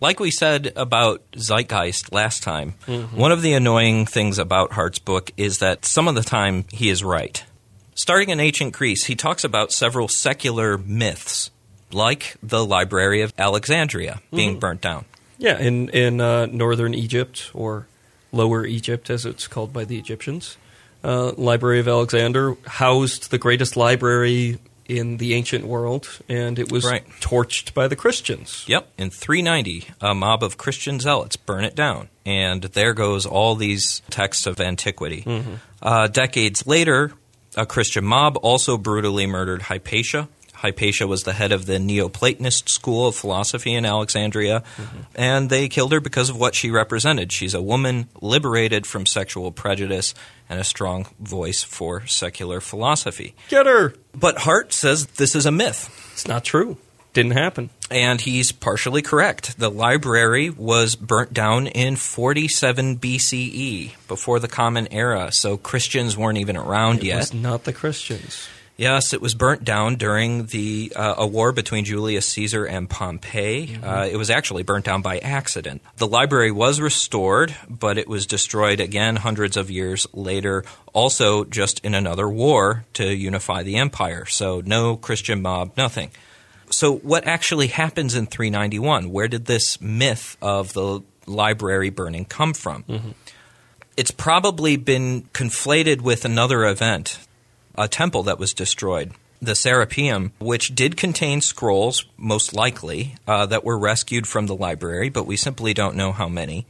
[0.00, 2.72] Like we said about Zeitgeist last time,
[3.12, 6.88] one of the annoying things about Hart's book is that some of the time he
[6.88, 7.44] is right.
[7.94, 11.50] Starting in ancient Greece, he talks about several secular myths,
[11.90, 15.04] like the Library of Alexandria being burnt down.
[15.36, 17.88] Yeah, in in uh, northern Egypt or
[18.30, 20.56] Lower Egypt, as it's called by the Egyptians,
[21.02, 24.58] uh, Library of Alexander housed the greatest library
[24.88, 27.04] in the ancient world, and it was Right.
[27.20, 28.64] torched by the Christians.
[28.66, 33.54] Yep, in 390, a mob of Christian zealots burn it down, and there goes all
[33.54, 35.24] these texts of antiquity.
[35.82, 37.12] Uh, decades later,
[37.54, 40.28] a Christian mob also brutally murdered Hypatia.
[40.58, 44.98] Hypatia was the head of the Neoplatonist school of philosophy in Alexandria, mm-hmm.
[45.14, 47.32] and they killed her because of what she represented.
[47.32, 50.14] She's a woman liberated from sexual prejudice
[50.48, 53.34] and a strong voice for secular philosophy.
[53.48, 53.94] Get her!
[54.14, 56.10] But Hart says this is a myth.
[56.12, 56.76] It's not true.
[57.14, 57.70] Didn't happen.
[57.90, 59.58] And he's partially correct.
[59.58, 66.38] The library was burnt down in 47 BCE, before the Common Era, so Christians weren't
[66.38, 67.16] even around It yet.
[67.18, 68.48] was not the Christians.
[68.78, 73.76] Yes, it was burnt down during the uh, a war between Julius Caesar and Pompey.
[73.82, 75.82] Uh, it was actually burnt down by accident.
[75.96, 81.84] The library was restored, but it was destroyed again hundreds of years later, also just
[81.84, 84.26] in another war to unify the empire.
[84.26, 86.12] So no Christian mob, nothing.
[86.70, 89.10] So what actually happens in 391?
[89.10, 92.84] Where did this myth of the library burning come from?
[93.96, 97.18] It's probably been conflated with another event
[97.78, 103.64] a temple that was destroyed, the Serapeum, which did contain scrolls, most likely, uh, that
[103.64, 106.66] were rescued from the library, but we simply don't know how many.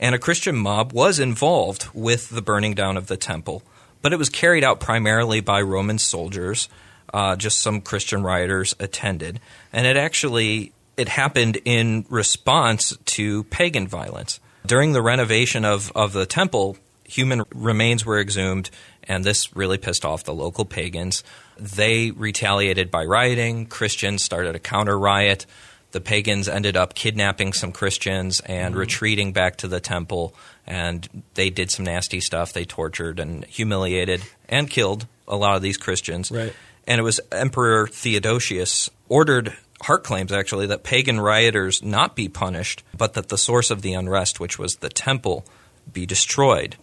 [0.00, 3.62] And a Christian mob was involved with the burning down of the temple,
[4.02, 6.68] but it was carried out primarily by Roman soldiers.
[7.12, 9.38] Uh, just some Christian rioters attended,
[9.72, 16.12] and it actually it happened in response to pagan violence during the renovation of, of
[16.12, 18.70] the temple human remains were exhumed
[19.06, 21.22] And this really pissed off the local pagans.
[21.58, 23.66] They retaliated by rioting.
[23.66, 25.46] Christians started a counter riot.
[25.92, 28.80] The pagans ended up kidnapping some Christians and mm-hmm.
[28.80, 30.34] retreating back to the temple.
[30.66, 32.52] And they did some nasty stuff.
[32.52, 36.30] They tortured and humiliated and killed a lot of these Christians.
[36.30, 36.52] Right.
[36.86, 42.82] And it was Emperor Theodosius ordered Hart claims actually that pagan rioters not be punished,
[42.96, 45.44] but that the source of the unrest, which was the temple,
[45.92, 46.76] be destroyed.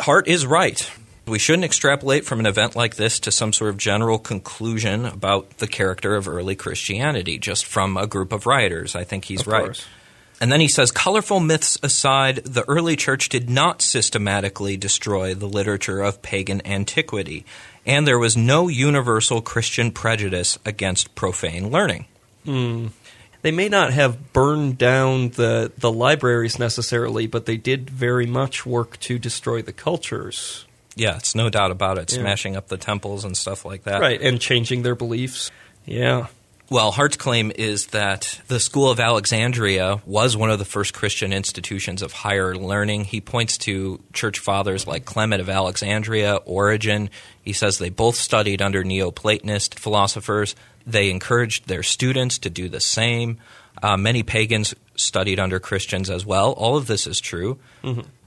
[0.00, 0.90] Hart is right.
[1.26, 5.58] We shouldn't extrapolate from an event like this to some sort of general conclusion about
[5.58, 8.96] the character of early Christianity just from a group of writers.
[8.96, 9.64] I think he's Of right.
[9.64, 9.86] course.
[10.40, 15.46] And then he says, colorful myths aside, the early church did not systematically destroy the
[15.46, 17.46] literature of pagan antiquity,
[17.86, 22.06] and there was no universal Christian prejudice against profane learning.
[22.44, 22.88] Hmm.
[23.42, 28.66] They may not have burned down the, the libraries necessarily, but they did very much
[28.66, 30.64] work to destroy the cultures.
[30.96, 32.20] Yeah, it's no doubt about it, Yeah.
[32.20, 34.00] smashing up the temples and stuff like that.
[34.00, 35.50] Right, and changing their beliefs.
[35.86, 36.26] Yeah.
[36.70, 41.32] Well, Hart's claim is that the School of Alexandria was one of the first Christian
[41.32, 43.04] institutions of higher learning.
[43.04, 47.10] He points to church fathers like Clement of Alexandria, Origen.
[47.42, 50.54] He says they both studied under Neoplatonist philosophers.
[50.86, 53.38] They encouraged their students to do the same.
[53.80, 56.52] Uh, many pagans studied under Christians as well.
[56.52, 57.58] All of this is true.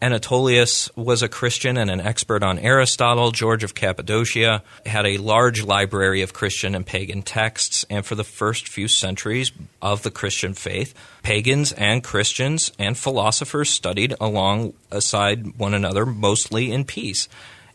[0.02, 3.32] Anatolius was a Christian and an expert on Aristotle.
[3.32, 7.86] George of Cappadocia had a large library of Christian and pagan texts.
[7.90, 13.70] And for the first few centuries of the Christian faith, pagans and Christians and philosophers
[13.70, 17.30] studied alongside one another, mostly in peace.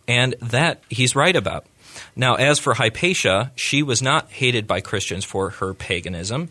[0.06, 1.66] And that he's right about.
[2.16, 6.48] Now, as for Hypatia, she was not hated by Christians for her paganism.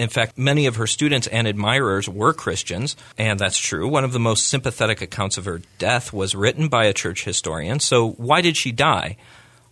[0.00, 3.86] In fact, many of her students and admirers were Christians, and that's true.
[3.86, 7.80] One of the most sympathetic accounts of her death was written by a church historian.
[7.80, 9.18] So, why did she die?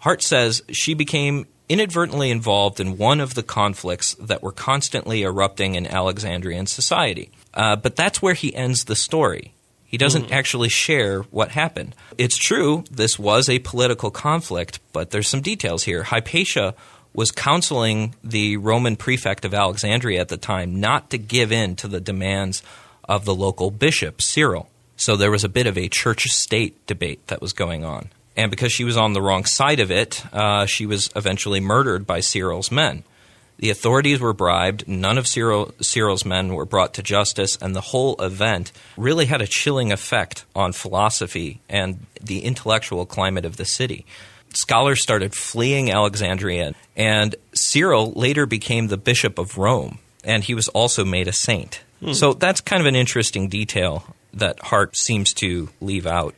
[0.01, 5.77] Hart says she became inadvertently involved in one of the conflicts that were constantly erupting
[5.77, 7.31] in Alexandrian society.
[7.55, 9.55] Uh, but that's where he ends the story.
[9.87, 11.95] He doesn't actually share what happened.
[12.19, 16.03] It's true, this was a political conflict, but there's some details here.
[16.03, 16.75] Hypatia
[17.15, 21.89] was counseling the Roman prefect of Alexandria at the time not to give in to
[21.89, 22.63] the demands
[23.09, 24.69] of the local bishop, Cyril.
[24.97, 28.11] So there was a bit of a church state debate that was going on.
[28.37, 32.07] And because she was on the wrong side of it, uh, she was eventually murdered
[32.07, 33.03] by Cyril's men.
[33.59, 37.81] The authorities were bribed, none of Cyril, Cyril's men were brought to justice, and the
[37.81, 43.65] whole event really had a chilling effect on philosophy and the intellectual climate of the
[43.65, 44.07] city.
[44.55, 50.69] Scholars started fleeing Alexandria, and Cyril later became the bishop of Rome, and he was
[50.69, 51.83] also made a saint.
[52.01, 52.13] Hmm.
[52.13, 56.35] So that's kind of an interesting detail that Hart seems to leave out.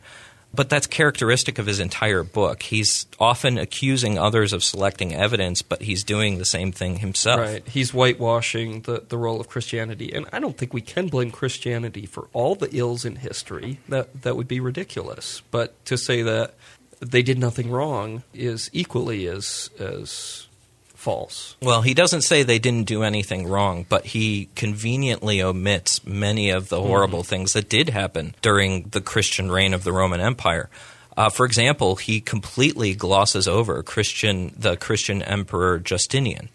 [0.53, 2.65] But that's characteristic of his entire book.
[2.65, 7.39] He's often accusing others of selecting evidence, but he's doing the same thing himself.
[7.39, 7.69] Right.
[7.69, 10.13] He's whitewashing the, the role of Christianity.
[10.13, 13.79] And I don't think we can blame Christianity for all the ills in history.
[13.89, 15.43] That that would be ridiculous.
[15.53, 16.55] But to say that
[17.01, 20.47] they did nothing wrong is equally as as
[20.95, 21.57] false.
[21.63, 26.69] Well, he doesn't say they didn't do anything wrong, but he conveniently omits many of
[26.69, 30.69] the horrible things that did happen during the Christian reign of the Roman Empire.
[31.17, 36.51] Uh, for example, he completely glosses over Christian the Christian emperor Justinian.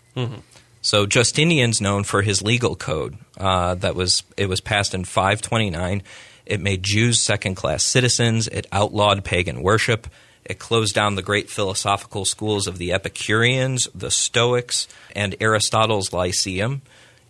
[0.81, 6.03] So Justinian's known for his legal code uh, that was it was passed in 529.
[6.45, 8.47] It made Jews second class citizens.
[8.47, 10.08] It outlawed pagan worship.
[10.45, 16.81] It closed down the great philosophical schools of the Epicureans, the Stoics, and Aristotle's Lyceum.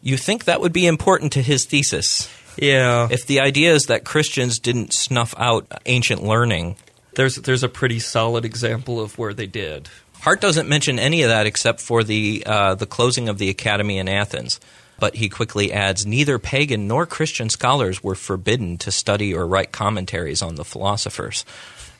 [0.01, 2.29] You think that would be important to his thesis?
[2.57, 3.07] Yeah.
[3.09, 6.75] If the idea is that Christians didn't snuff out ancient learning,
[7.15, 9.89] there's there's a pretty solid example of where they did.
[10.19, 13.97] Hart doesn't mention any of that except for the uh, the closing of the academy
[13.97, 14.59] in Athens.
[14.97, 19.73] But he quickly adds neither pagan nor Christian scholars were forbidden to study or write
[19.73, 21.43] commentaries on the philosophers.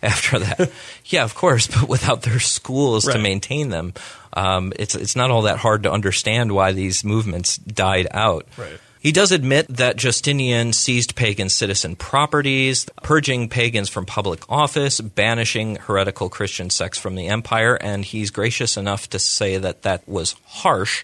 [0.16, 0.72] After that,
[1.06, 3.94] yeah, of course, but without their schools to maintain them,
[4.34, 8.48] um, it's it's not all that hard to understand why these movements died out.
[8.58, 8.80] Right.
[9.06, 15.76] He does admit that Justinian seized pagan citizen properties, purging pagans from public office, banishing
[15.76, 20.36] heretical Christian sects from the empire, and he's gracious enough to say that that was
[20.46, 21.04] harsh,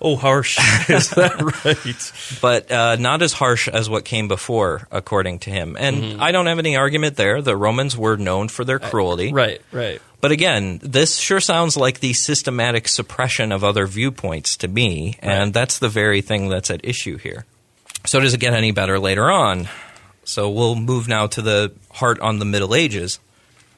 [0.00, 0.58] Oh, harsh.
[0.90, 2.12] Is that right?
[2.42, 5.76] but uh, not as harsh as what came before, according to him.
[5.78, 7.40] And I don't have any argument there.
[7.40, 9.32] The Romans were known for their cruelty.
[9.32, 10.00] right, right.
[10.20, 15.52] But again, this sure sounds like the systematic suppression of other viewpoints to me, and
[15.52, 17.44] that's the very thing that's at issue here.
[18.06, 19.68] So, does it get any better later on?
[20.24, 23.18] So, we'll move now to the heart on the Middle Ages.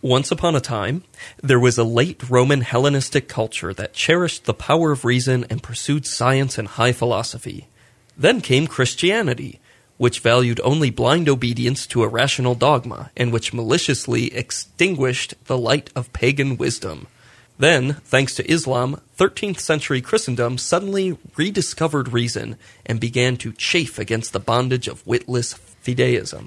[0.07, 1.03] Once upon a time,
[1.43, 6.07] there was a late Roman Hellenistic culture that cherished the power of reason and pursued
[6.07, 7.67] science and high philosophy.
[8.17, 9.59] Then came Christianity,
[9.97, 15.91] which valued only blind obedience to a rational dogma and which maliciously extinguished the light
[15.97, 17.09] of pagan wisdom.
[17.59, 24.33] Then, thanks to Islam, 13th century Christendom suddenly rediscovered reason and began to chafe against
[24.33, 26.47] the bondage of witless fideism.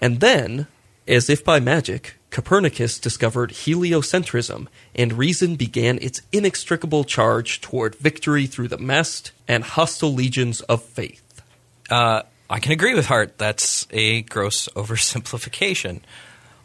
[0.00, 0.66] And then,
[1.06, 8.46] as if by magic, Copernicus discovered heliocentrism, and reason began its inextricable charge toward victory
[8.46, 11.42] through the massed and hostile legions of faith.
[11.90, 13.38] Uh, I can agree with Hart.
[13.38, 16.00] That's a gross oversimplification.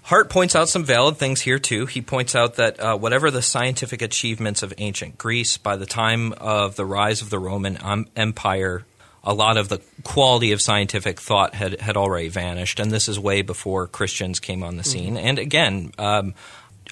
[0.03, 1.87] Hart points out some valid things here, too.
[1.87, 6.31] He points out that uh, whatever the scientific achievements of ancient Greece, by the time
[6.33, 8.85] of the rise of the Roman um, Empire,
[9.25, 12.79] a lot of the quality of scientific thought had, had already vanished.
[12.79, 15.17] And this is way before Christians came on the scene.
[15.17, 16.33] And again, um,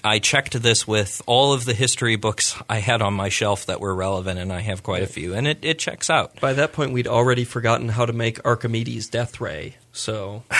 [0.02, 3.80] I checked this with all of the history books I had on my shelf that
[3.80, 6.38] were relevant, and I have quite a few, and it, it checks out.
[6.40, 10.42] By that point, we'd already forgotten how to make Archimedes' death ray, so.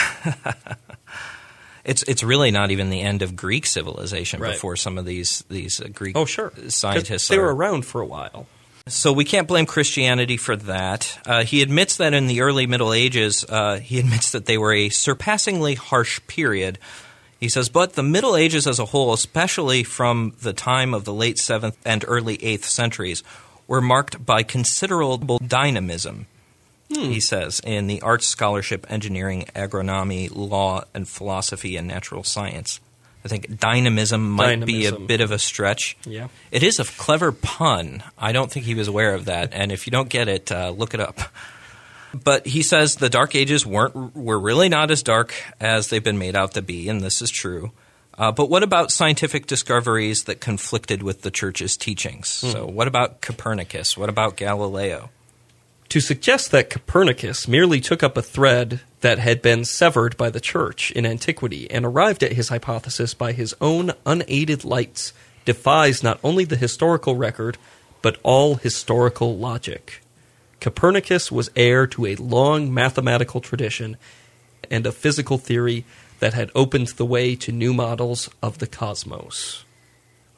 [1.84, 4.52] It's it's really not even the end of Greek civilization Right.
[4.52, 8.00] before some of these these uh, Greek Oh, sure scientists They are- were around for
[8.00, 8.46] a while.
[8.86, 11.18] So we can't blame Christianity for that.
[11.24, 14.74] Uh, he admits that in the early Middle Ages, uh, he admits that they were
[14.74, 16.78] a surpassingly harsh period.
[17.40, 21.14] He says, but the Middle Ages as a whole, especially from the time of the
[21.14, 23.22] late 7th and early 8th centuries,
[23.66, 26.26] were marked by considerable dynamism.
[26.90, 32.80] He says, in the arts, scholarship, engineering, agronomy, law, and philosophy and natural science.
[33.24, 35.96] I think dynamism might be a bit of a stretch.
[36.04, 36.28] Yeah.
[36.50, 38.02] It is a clever pun.
[38.18, 40.70] I don't think he was aware of that, and if you don't get it, uh,
[40.70, 41.20] look it up.
[42.12, 46.18] But he says the Dark Ages weren't were really not as dark as they've been
[46.18, 47.72] made out to be, and this is true.
[48.16, 52.28] Uh, but what about scientific discoveries that conflicted with the church's teachings?
[52.28, 53.96] So, what about Copernicus?
[53.96, 55.10] What about Galileo?
[55.94, 60.40] To suggest that Copernicus merely took up a thread that had been severed by the
[60.40, 65.12] church in antiquity and arrived at his hypothesis by his own unaided lights
[65.44, 67.58] defies not only the historical record,
[68.02, 70.02] but all historical logic.
[70.60, 73.96] Copernicus was heir to a long mathematical tradition
[74.68, 75.84] and a physical theory
[76.18, 79.64] that had opened the way to new models of the cosmos.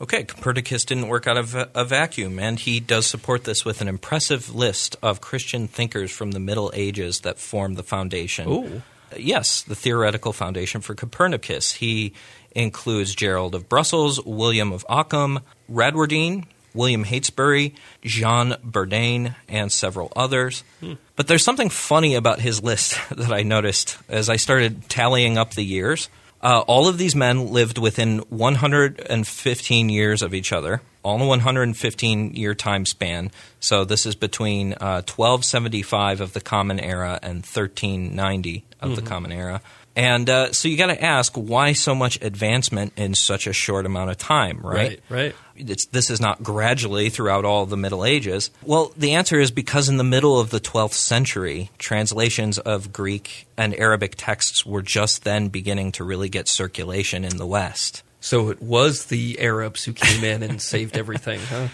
[0.01, 3.89] Okay, Copernicus didn't work out of a, vacuum, and he does support this with an
[3.89, 8.49] impressive list of Christian thinkers from the Middle Ages that formed the foundation.
[8.49, 8.83] Ooh.
[9.17, 11.73] Yes, the theoretical foundation for Copernicus.
[11.73, 12.13] He
[12.55, 15.41] includes Gerald of Brussels, William of Ockham,
[15.71, 16.45] Bradwardine,
[16.75, 17.75] William Heytesbury,
[18.05, 20.63] Jean Buridan, and several others.
[20.81, 20.95] Hmm.
[21.17, 25.55] But there's something funny about his list that I noticed as I started tallying up
[25.55, 26.09] the years.
[26.47, 31.27] Uh, all of these men lived within 115 years of each other, all in a
[31.27, 33.33] 115 year time span.
[33.59, 39.33] So this is between uh, 1275 of the Common Era and 1390 of the Common
[39.33, 39.61] Era.
[39.97, 43.87] And uh, so you got to ask why so much advancement in such a short
[43.87, 45.01] amount of time, right?
[45.09, 45.35] right.
[45.57, 48.51] it's, this is not gradually throughout all the Middle Ages.
[48.63, 53.49] Well, the answer is because in the middle of the 12th century, translations of Greek
[53.57, 58.03] and Arabic texts were just then beginning to really get circulation in the West.
[58.27, 61.69] So it was the Arabs who came in and saved everything, huh?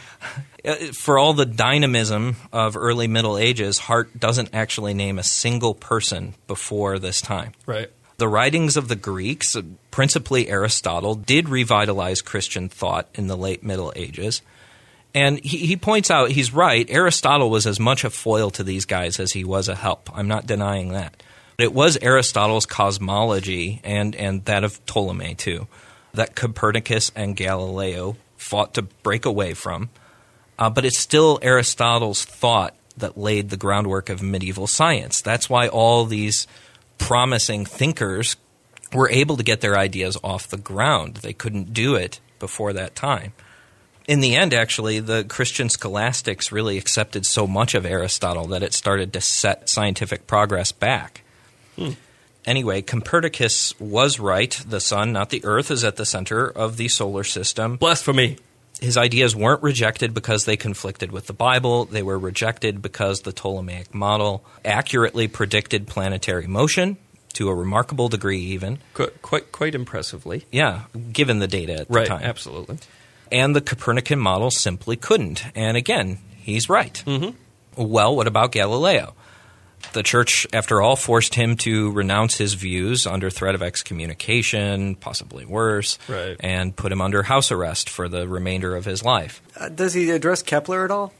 [0.62, 5.72] Uh, For all the dynamism of early Middle Ages, Hart doesn't actually name a single
[5.72, 7.52] person before this time.
[7.64, 7.90] Right.
[8.18, 13.62] The writings of the Greeks, uh, principally Aristotle, did revitalize Christian thought in the late
[13.62, 14.42] Middle Ages.
[15.14, 18.84] And he, he points out, he's right, Aristotle was as much a foil to these
[18.84, 20.10] guys as he was a help.
[20.14, 21.22] I'm not denying that.
[21.56, 25.66] It was Aristotle's cosmology, and, and that of Ptolemy too,
[26.14, 29.90] that Copernicus and Galileo fought to break away from.
[30.58, 35.22] Uh, but it's still Aristotle's thought that laid the groundwork of medieval science.
[35.22, 36.46] That's why all these
[36.98, 38.36] promising thinkers
[38.92, 41.16] were able to get their ideas off the ground.
[41.16, 43.32] They couldn't do it before that time.
[44.06, 48.74] In the end, actually, the Christian scholastics really accepted so much of Aristotle that it
[48.74, 51.22] started to set scientific progress back.
[52.44, 54.50] Anyway, Copernicus was right.
[54.68, 58.36] The sun, not the earth, is at the center of the solar system Blasphemy.
[58.80, 61.84] his ideas weren't rejected because they conflicted with the Bible.
[61.84, 66.96] They were rejected because the Ptolemaic model accurately predicted planetary motion
[67.34, 68.78] to a remarkable degree, even.
[68.94, 70.44] Qu- quite, quite impressively.
[70.50, 70.82] Yeah,
[71.12, 72.22] given the data at the time.
[72.24, 72.78] absolutely.
[73.30, 75.44] And the Copernican model simply couldn't.
[75.54, 77.02] And again, he's right.
[77.06, 77.82] Mm-hmm.
[77.82, 79.14] Well, what about Galileo?
[79.92, 85.44] The church, after all, forced him to renounce his views under threat of excommunication, possibly
[85.44, 86.36] worse, Right.
[86.40, 89.42] and put him under house arrest for the remainder of his life.
[89.56, 91.12] Uh, does he address Kepler at all?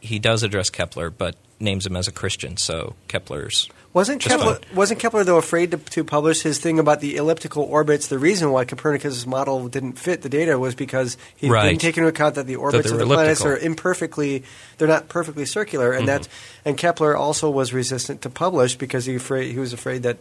[0.00, 5.00] He does address Kepler, but names him as a Christian, so Kepler's Wasn't Kepler wasn't
[5.00, 8.08] Kepler though afraid to, to publish his thing about the elliptical orbits?
[8.08, 11.68] The reason why Copernicus' model didn't fit the data was because he Right.
[11.68, 14.44] didn't take into account that the orbits they of the planets are imperfectly
[14.78, 15.98] they're not perfectly circular, Mm-hmm.
[16.00, 16.28] and that's
[16.64, 20.18] and Kepler also was resistant to publish because he afraid he was afraid that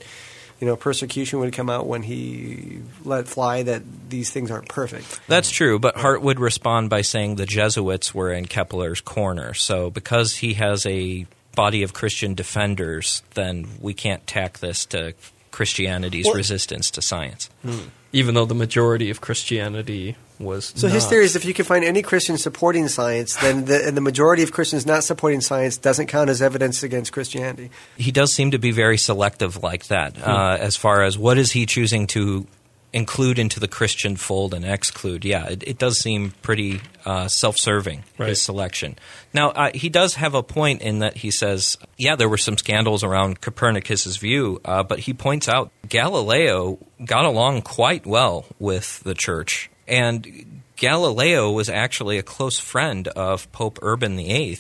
[0.62, 5.20] you know persecution would come out when he let fly that these things aren't perfect.
[5.28, 9.53] That's true, but Hart would respond by saying the Jesuits were in Kepler's corner.
[9.53, 15.14] So because he has a body of Christian defenders, then we can't tack this to
[15.51, 17.49] Christianity's Well- resistance to science.
[17.64, 17.80] Hmm.
[18.14, 20.74] Even though the majority of Christianity was.
[20.76, 23.95] So his theory is if you can find any Christian supporting science, then the, and
[23.95, 27.70] the majority of Christians not supporting science doesn't count as evidence against Christianity.
[27.95, 31.51] He does seem to be very selective like that, uh, as far as what is
[31.51, 32.47] he choosing to
[32.94, 35.24] include into the Christian fold and exclude.
[35.24, 38.30] Yeah, it, it does seem pretty uh, self-serving Right.
[38.30, 38.98] his selection.
[39.34, 42.58] Now uh, he does have a point in that he says, yeah, there were some
[42.58, 49.02] scandals around Copernicus's view, uh, but he points out Galileo got along quite well with
[49.04, 54.60] the church, and Galileo was actually a close friend of Pope Urban VIII,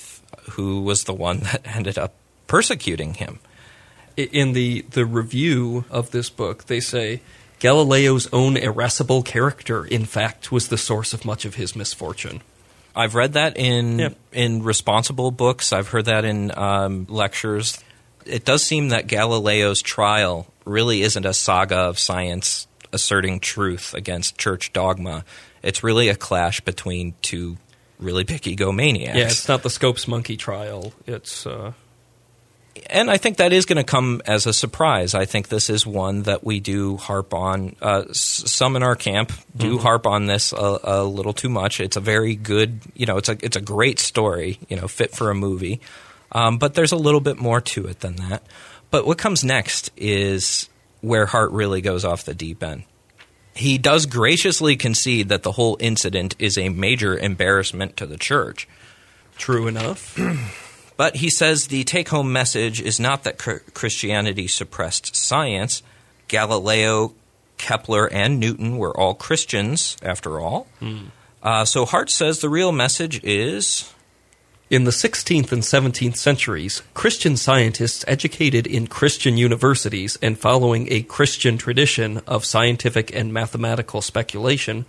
[0.51, 2.13] who was the one that ended up
[2.47, 3.39] persecuting him.
[4.17, 7.21] In the the review of this book, they say
[7.61, 12.41] Galileo's own irascible character, in fact, was the source of much of his misfortune.
[12.95, 14.09] I've read that in Yeah.
[14.33, 15.71] in responsible books.
[15.71, 17.79] I've heard that in um, lectures.
[18.25, 24.37] It does seem that Galileo's trial really isn't a saga of science asserting truth against
[24.37, 25.23] church dogma.
[25.63, 27.57] It's really a clash between two
[27.99, 29.15] really big egomaniacs.
[29.15, 30.93] Yeah, it's not the Scopes monkey trial.
[31.05, 31.73] It's uh,
[32.89, 35.13] and I think that is going to come as a surprise.
[35.13, 37.75] I think this is one that we do harp on.
[37.81, 41.79] Uh, s- some in our camp do harp on this a, a little too much.
[41.79, 45.11] It's a very good, you know, it's a it's a great story, you know, fit
[45.15, 45.81] for a movie.
[46.31, 48.43] Um, but there's a little bit more to it than that.
[48.89, 50.69] But what comes next is
[51.01, 52.83] where Hart really goes off the deep end.
[53.53, 58.65] He does graciously concede that the whole incident is a major embarrassment to the church.
[59.37, 60.17] true enough.
[61.01, 65.81] But he says the take home message is not that Christianity suppressed science.
[66.27, 67.15] Galileo,
[67.57, 70.67] Kepler, and Newton were all Christians, after all.
[71.41, 73.91] Uh, so Hart says the real message is
[74.69, 81.01] In the 16th and 17th centuries, Christian scientists educated in Christian universities and following a
[81.01, 84.85] Christian tradition of scientific and mathematical speculation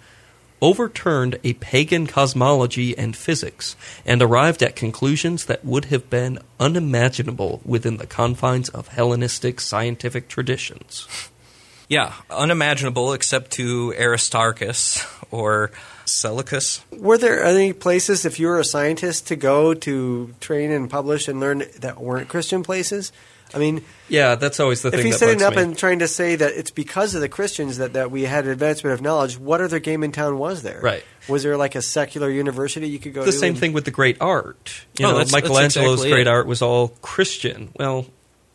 [0.62, 7.60] overturned a pagan cosmology and physics and arrived at conclusions that would have been unimaginable
[7.64, 11.08] within the confines of Hellenistic scientific traditions.
[11.88, 15.72] yeah, unimaginable except to Aristarchus or
[16.06, 16.80] Seleucus.
[16.92, 21.26] Were there any places, if you were a scientist, to go to train and publish
[21.26, 23.12] and learn that weren't Christian places?
[23.54, 25.62] I mean, Yeah, that's always the if thing If he's that sitting up me.
[25.62, 28.94] and trying to say that it's because of the Christians that, that we had advancement
[28.94, 30.80] of knowledge, what other game in town was there?
[30.80, 31.04] Right.
[31.28, 33.32] Was there like a secular university you could go the to?
[33.32, 34.84] The same and- thing with the great art.
[34.98, 36.30] You Oh, know, that's- that's Michelangelo's exactly great it.
[36.30, 37.70] art was all Christian.
[37.78, 38.06] Well,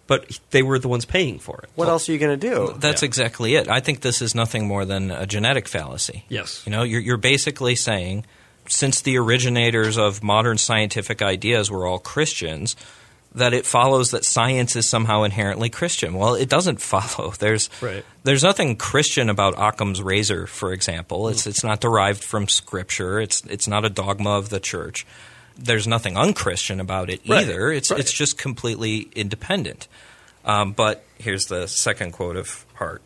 [0.08, 1.70] but they were the ones paying for it.
[1.76, 2.76] What else are you going to do?
[2.80, 3.08] That's Yeah.
[3.08, 3.68] exactly it.
[3.70, 6.24] I think this is nothing more than a genetic fallacy.
[6.30, 6.64] Yes.
[6.66, 8.26] You know, you're, you're basically saying
[8.70, 12.76] since the originators of modern scientific ideas were all Christians,
[13.38, 16.14] that it follows that science is somehow inherently Christian.
[16.14, 17.32] Well, it doesn't follow.
[17.32, 18.04] There's Right.
[18.24, 21.28] there's nothing Christian about Occam's razor, for example.
[21.30, 23.20] It's it's not derived from scripture.
[23.20, 25.06] It's it's not a dogma of the church.
[25.58, 27.42] There's nothing unchristian about it Right.
[27.44, 27.72] either.
[27.72, 28.00] It's Right.
[28.00, 29.88] it's just completely independent.
[30.46, 33.02] Um, but here's the second quote of Hart.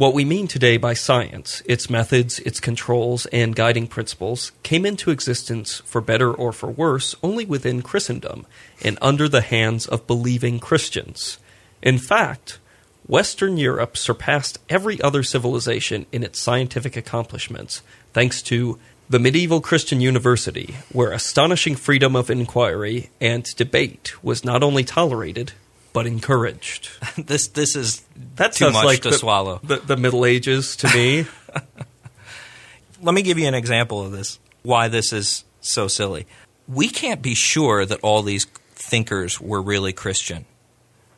[0.00, 5.10] What we mean today by science, its methods, its controls, and guiding principles, came into
[5.10, 8.46] existence, for better or for worse, only within Christendom
[8.80, 11.36] and under the hands of believing Christians.
[11.82, 12.60] In fact,
[13.06, 17.82] Western Europe surpassed every other civilization in its scientific accomplishments,
[18.14, 18.78] thanks to
[19.10, 25.52] the medieval Christian university, where astonishing freedom of inquiry and debate was not only tolerated,
[25.92, 26.88] but encouraged.
[27.18, 28.02] this this is
[28.36, 29.60] That too much like to the, swallow.
[29.62, 31.26] The, the Middle Ages to me.
[33.02, 34.38] Let me give you an example of this.
[34.62, 36.26] Why this is so silly.
[36.68, 40.44] We can't be sure that all these thinkers were really Christian.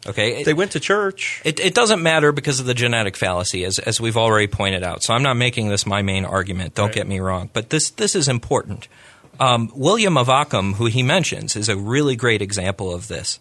[0.05, 1.41] Okay, they went to church.
[1.45, 5.05] It, it doesn't matter because of the genetic fallacy, as, as we've already pointed out.
[5.05, 6.75] So I'm not making this my main argument.
[6.75, 6.95] Don't Right.
[6.95, 7.51] get me wrong.
[7.53, 8.89] But this, this is important.
[9.39, 13.39] Um, William of Ockham, who he mentions, is a really great example of this.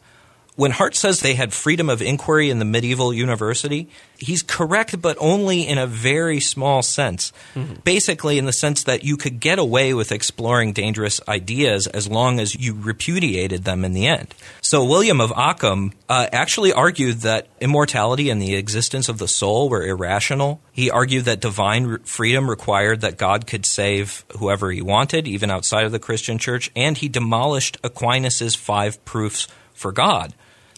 [0.58, 3.88] When Hart says they had freedom of inquiry in the medieval university,
[4.18, 7.32] he's correct, but only in a very small sense.
[7.84, 12.40] Basically, in the sense that you could get away with exploring dangerous ideas as long
[12.40, 14.36] as you repudiated them in the end.
[14.62, 19.70] So, William of Ockham uh, actually argued that immortality and the existence of the soul
[19.70, 20.62] were irrational.
[20.74, 25.50] He argued that divine re- freedom required that God could save whoever he wanted, even
[25.50, 30.34] outside of the Christian church, and he demolished Aquinas's five proofs for God.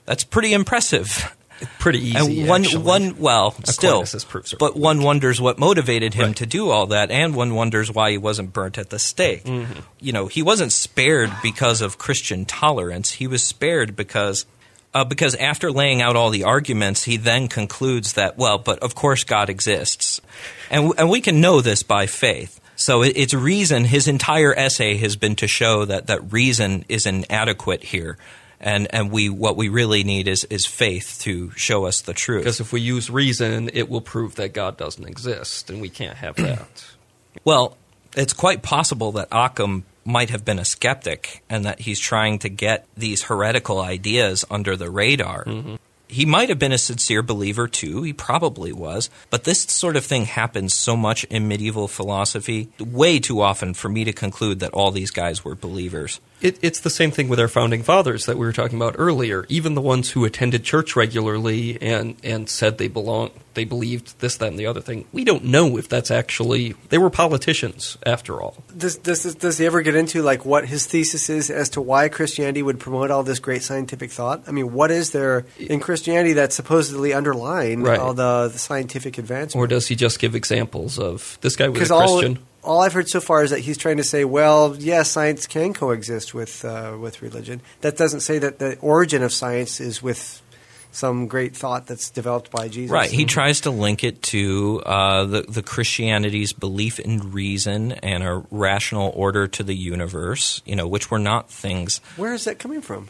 [0.06, 1.36] That's pretty impressive.
[1.80, 2.42] Pretty easy.
[2.42, 2.84] And one, actually.
[2.84, 6.36] one, well, still, Aquinas' proofs but one wonders what motivated him Right.
[6.38, 9.46] to do all that, and one wonders why he wasn't burnt at the stake.
[9.46, 9.80] Mm-hmm.
[10.02, 13.12] You know, he wasn't spared because of Christian tolerance.
[13.12, 14.46] He was spared because.
[14.96, 18.94] Uh, because after laying out all the arguments, he then concludes that, well, but of
[18.94, 20.22] course God exists.
[20.70, 22.60] And, w- and we can know this by faith.
[22.76, 27.08] So it, it's reason, his entire essay has been to show that, that reason is
[27.08, 28.20] inadequate here.
[28.66, 32.44] And, and we, what we really need is, is faith to show us the truth.
[32.44, 36.16] Because if we use reason, it will prove that God doesn't exist, and we can't
[36.16, 36.86] have that.
[37.44, 37.78] Well,
[38.16, 42.50] it's quite possible that Occam might have been a skeptic and that he's trying to
[42.50, 45.44] get these heretical ideas under the radar.
[45.44, 45.76] Mm-hmm.
[46.08, 48.04] He might have been a sincere believer too.
[48.04, 49.10] He probably was.
[49.30, 53.90] But this sort of thing happens so much in medieval philosophy, way too often for
[53.90, 56.22] me to conclude that all these guys were believers.
[56.44, 59.46] It, it's the same thing with our founding fathers that we were talking about earlier.
[59.48, 64.36] Even the ones who attended church regularly and, and said they belong, they believed this,
[64.38, 65.06] that, and the other thing.
[65.14, 68.58] We don't know if that's actually they were politicians after all.
[68.78, 72.10] Does, does, does he ever get into like what his thesis is as to why
[72.10, 74.44] Christianity would promote all this great scientific thought?
[74.46, 78.00] I mean, what is there in Christianity that supposedly underline Right.
[78.00, 79.62] all the, the scientific advancement?
[79.62, 82.40] Or does he just give examples of this guy was a Because all, Christian?
[82.64, 85.74] All I've heard so far is that he's trying to say, well, yes, science can
[85.74, 87.62] coexist with uh, with religion.
[87.82, 90.42] That doesn't say that the origin of science is with
[90.94, 92.92] some great thought that's developed by Jesus.
[92.92, 93.10] Right.
[93.10, 98.44] He tries to link it to uh, the, the Christianity's belief in reason and a
[98.52, 102.82] rational order to the universe, you know, which were not things Where is that coming
[102.82, 103.10] from?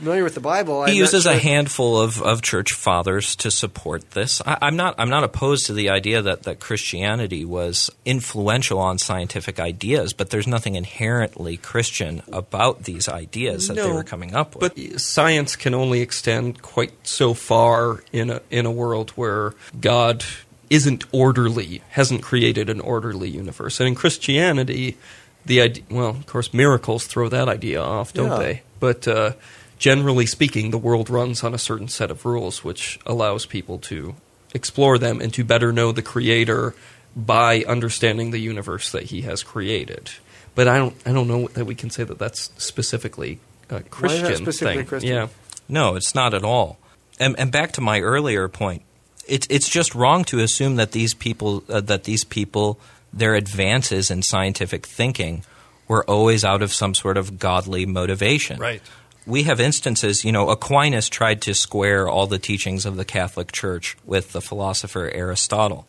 [0.00, 0.76] Familiar with the Bible?
[0.86, 4.40] he I'm not uses a handful of, of church fathers to support this.
[4.46, 8.96] I, I'm not I'm not opposed to the idea that, that Christianity was influential on
[8.98, 14.56] scientific ideas, but there's nothing inherently Christian about these ideas that they were coming up
[14.56, 14.74] with.
[14.74, 20.24] But science can only extend quite so far in a in a world where God
[20.70, 23.80] isn't orderly, hasn't created an orderly universe.
[23.80, 24.96] And in Christianity,
[25.44, 28.38] the idea, well, of course, miracles throw that idea off, don't Yeah.
[28.38, 28.62] they?
[28.78, 29.32] But uh,
[29.80, 34.14] generally speaking, the world runs on a certain set of rules, which allows people to
[34.54, 36.74] explore them and to better know the Creator
[37.16, 40.10] by understanding the universe that He has created.
[40.54, 44.36] But I don't, I don't know that we can say that that's specifically a Christian
[44.36, 44.86] specifically thing.
[44.86, 45.12] Christian?
[45.12, 45.28] Yeah,
[45.68, 46.78] No, it's not at all.
[47.18, 48.82] And, and back to my earlier point,
[49.26, 52.80] it's it's just wrong to assume that these people uh, that these people
[53.12, 55.44] their advances in scientific thinking
[55.86, 58.58] were always out of some sort of godly motivation.
[58.58, 58.82] Right.
[59.30, 63.52] We have instances, you know, Aquinas tried to square all the teachings of the Catholic
[63.52, 65.86] Church with the philosopher Aristotle.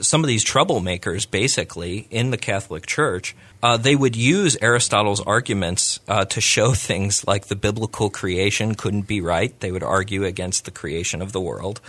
[0.00, 6.00] Some of these troublemakers, basically, in the Catholic Church, uh, they would use Aristotle's arguments
[6.08, 9.58] uh, to show things like the biblical creation couldn't be right.
[9.60, 11.80] They would argue against the creation of the world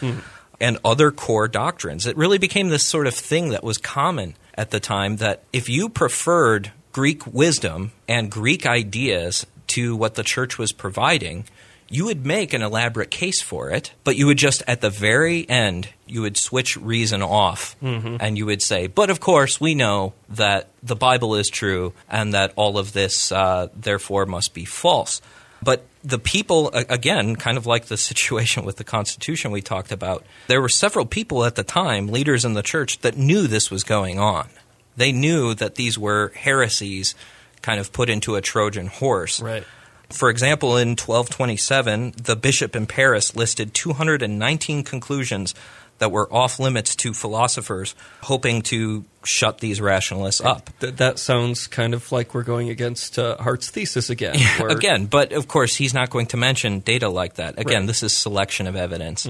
[0.59, 2.05] and other core doctrines.
[2.05, 5.67] It really became this sort of thing that was common at the time that if
[5.67, 11.45] you preferred Greek wisdom and Greek ideas to what the church was providing,
[11.89, 15.47] you would make an elaborate case for it, but you would just at the very
[15.49, 17.75] end you would switch reason off
[18.21, 22.33] and you would say, "But of course, we know that the Bible is true and
[22.33, 25.21] that all of this uh, therefore must be false."
[25.61, 30.25] But the people, again, kind of like the situation with the Constitution we talked about,
[30.47, 33.83] there were several people at the time, leaders in the church, that knew this was
[33.83, 34.47] going on.
[34.95, 37.15] They knew that these were heresies
[37.61, 39.41] kind of put into a Trojan horse.
[39.41, 39.63] right.
[40.09, 45.55] For example, in 1227, the bishop in Paris listed 219 conclusions
[45.99, 50.69] that were off limits to philosophers, hoping to shut these rationalists up.
[50.79, 54.37] Th- that sounds kind of like we're going against uh, Hart's thesis again.
[54.57, 57.53] where- Again, but of course, he's not going to mention data like that.
[57.53, 57.77] Again, Right.
[57.77, 57.85] Mm-hmm.
[57.87, 59.27] this is selection of evidence.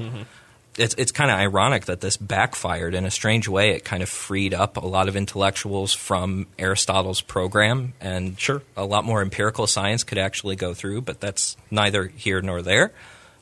[0.77, 3.71] It's, it's kind of ironic that this backfired in a strange way.
[3.71, 8.61] It kind of freed up a lot of intellectuals from Aristotle's program, and Sure.
[8.77, 12.93] a lot more empirical science could actually go through, but that's neither here nor there.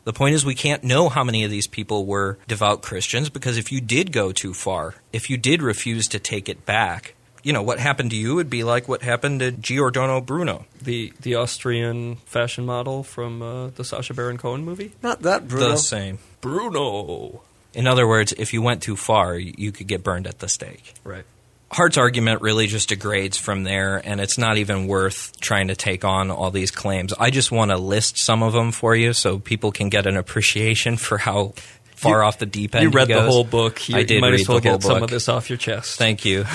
[0.06, 3.58] The point is, we can't know how many of these people were devout Christians because
[3.58, 7.14] if you did go too far, if you did refuse to take it back,
[7.50, 10.68] you know, what happened to you would be like what happened to Giordano Bruno.
[10.80, 14.92] The the Austrian fashion model from uh, the Sacha Baron Cohen movie.
[15.02, 15.70] Not that Bruno.
[15.70, 16.20] The same.
[16.42, 17.42] Bruno.
[17.74, 20.94] In other words, if you went too far, you could get burned at the stake.
[21.04, 21.24] Right.
[21.72, 26.06] Hart's argument really just degrades from there, and it's not even worth trying to take
[26.06, 27.14] on all these claims.
[27.14, 30.18] I just want to list some of them for you so people can get an
[30.18, 31.54] appreciation for how
[31.96, 33.90] far You- off the deep end You he read the whole book.
[33.90, 35.50] You, I did you might read as well the whole get some of this off
[35.50, 35.98] your chest.
[35.98, 36.46] Thank you.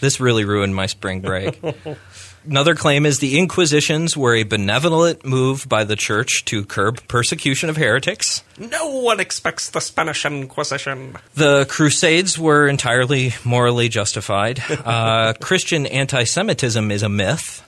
[0.00, 1.60] This really ruined my spring break.
[2.48, 7.68] Another claim is the Inquisitions were a benevolent move by the church to curb persecution
[7.68, 8.44] of heretics.
[8.56, 11.16] no one expects the Spanish Inquisition.
[11.34, 14.62] The Crusades were entirely morally justified.
[14.86, 17.64] Uh, Christian anti Semitism is a myth.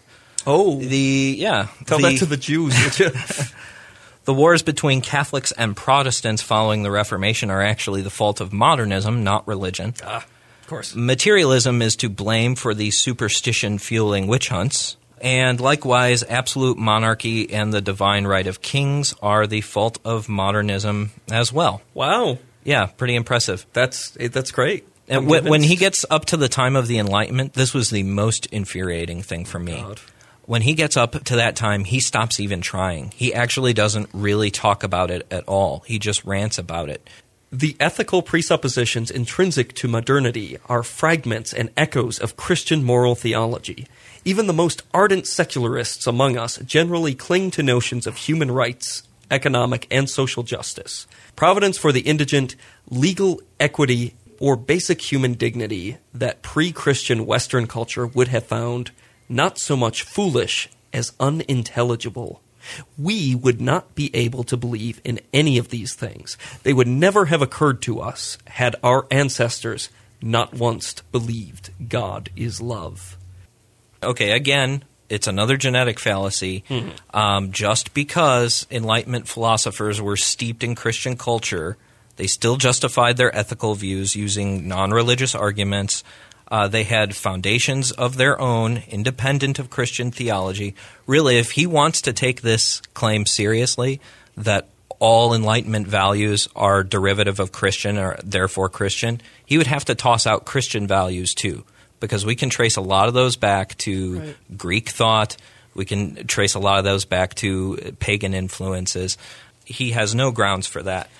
[0.46, 2.74] Oh, The yeah, tell the, that to the Jews.
[4.24, 9.24] the wars between Catholics and Protestants following the Reformation are actually the fault of modernism,
[9.24, 9.94] not religion.
[10.04, 10.24] ah,
[10.68, 10.94] of course.
[10.94, 14.98] Materialism is to blame for the superstition fueling witch hunts.
[15.18, 21.10] And likewise, absolute monarchy and the divine right of kings are the fault of modernism
[21.32, 21.80] as well.
[21.94, 23.64] Wow, Yeah, pretty impressive.
[23.72, 24.86] that's eh, that's great.
[25.08, 28.44] And when he gets up to the time of the Enlightenment, this was the most
[28.52, 29.80] infuriating thing for me.
[29.80, 30.00] God.
[30.44, 33.12] When he gets up to that time, he stops even trying.
[33.16, 35.82] He actually doesn't really talk about it at all.
[35.86, 37.08] He just rants about it.
[37.50, 43.86] The ethical presuppositions intrinsic to modernity are fragments and echoes of Christian moral theology.
[44.22, 49.86] Even the most ardent secularists among us generally cling to notions of human rights, economic
[49.90, 52.54] and social justice, providence for the indigent,
[52.90, 58.90] legal equity, or basic human dignity that pre Christian Western culture would have found
[59.26, 62.42] not so much foolish as unintelligible.
[62.96, 66.36] We would not be able to believe in any of these things.
[66.62, 69.90] They would never have occurred to us had our ancestors
[70.20, 73.16] not once believed God is love.
[74.02, 76.64] okay, again, it's another genetic fallacy.
[77.14, 81.76] Um, just because Enlightenment philosophers were steeped in Christian culture,
[82.16, 86.04] they still justified their ethical views using non religious arguments.
[86.50, 90.74] Uh, they had foundations of their own, independent of Christian theology.
[91.06, 94.00] Really, if he wants to take this claim seriously,
[94.36, 94.68] that
[94.98, 100.26] all Enlightenment values are derivative of Christian or therefore Christian, he would have to toss
[100.26, 101.64] out Christian values too
[102.00, 105.36] because we can trace a lot of those back to Greek thought.
[105.74, 109.18] We can trace a lot of those back to pagan influences.
[109.64, 111.10] He has no grounds for that.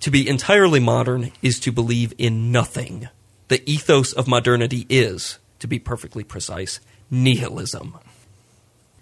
[0.00, 3.08] To be entirely modern is to believe in nothing.
[3.48, 6.80] The ethos of modernity is, to be perfectly precise,
[7.10, 7.98] nihilism.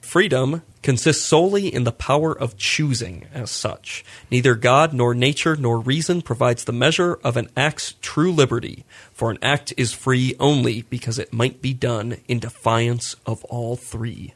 [0.00, 4.04] Freedom consists solely in the power of choosing as such.
[4.30, 9.30] Neither God nor nature nor reason provides the measure of an act's true liberty, for
[9.30, 14.34] an act is free only because it might be done in defiance of all three.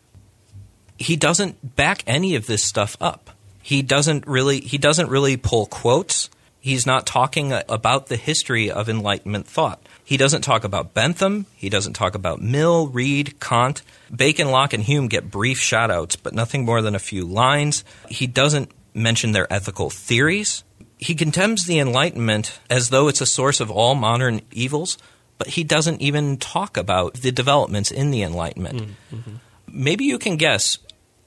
[0.97, 3.31] He doesn't back any of this stuff up.
[3.61, 6.31] He doesn't really he doesn't really pull quotes.
[6.67, 9.89] He's not talking about the history of Enlightenment thought.
[10.03, 11.47] He doesn't talk about Bentham.
[11.55, 13.83] He doesn't talk about Mill, Reid, Kant.
[14.13, 17.85] Bacon, Locke, and Hume get brief shoutouts, but nothing more than a few lines.
[18.09, 20.65] He doesn't mention their ethical theories.
[20.99, 24.99] He condemns the Enlightenment as though it's a source of all modern evils,
[25.39, 28.83] but he doesn't even talk about the developments in the Enlightenment.
[29.15, 29.37] Mm-hmm.
[29.69, 30.79] Maybe you can guess.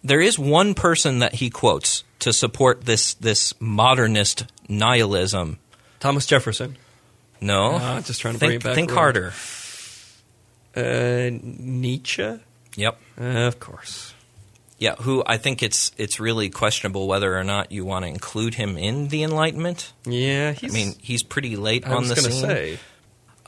[0.04, 5.58] There is one person that he quotes to support this this modernist nihilism.
[6.00, 6.78] Thomas Jefferson.
[7.42, 9.34] No, Ah, just trying to bring think, it back think harder.
[10.76, 12.40] Uh, Nietzsche?
[12.76, 13.00] Yep.
[13.20, 14.14] Uh, of course.
[14.78, 18.54] Yeah, who I think it's it's really questionable whether or not you want to include
[18.54, 19.92] him in the Enlightenment.
[20.06, 22.42] Yeah, I mean, he's pretty late I on was the to scene.
[22.42, 22.80] say.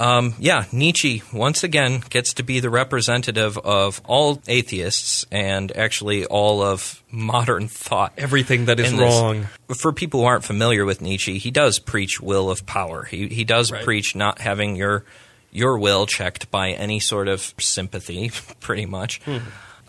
[0.02, 6.26] Um, yeah, Nietzsche once again gets to be the representative of all atheists and actually
[6.26, 8.14] all of modern thought.
[8.18, 9.48] Everything that is wrong.
[9.78, 13.04] For people who aren't familiar with Nietzsche, he does preach will of power.
[13.04, 13.84] He he does Right.
[13.84, 15.06] preach not having your
[15.52, 19.22] your will checked by any sort of sympathy, pretty much.
[19.24, 19.38] Hmm.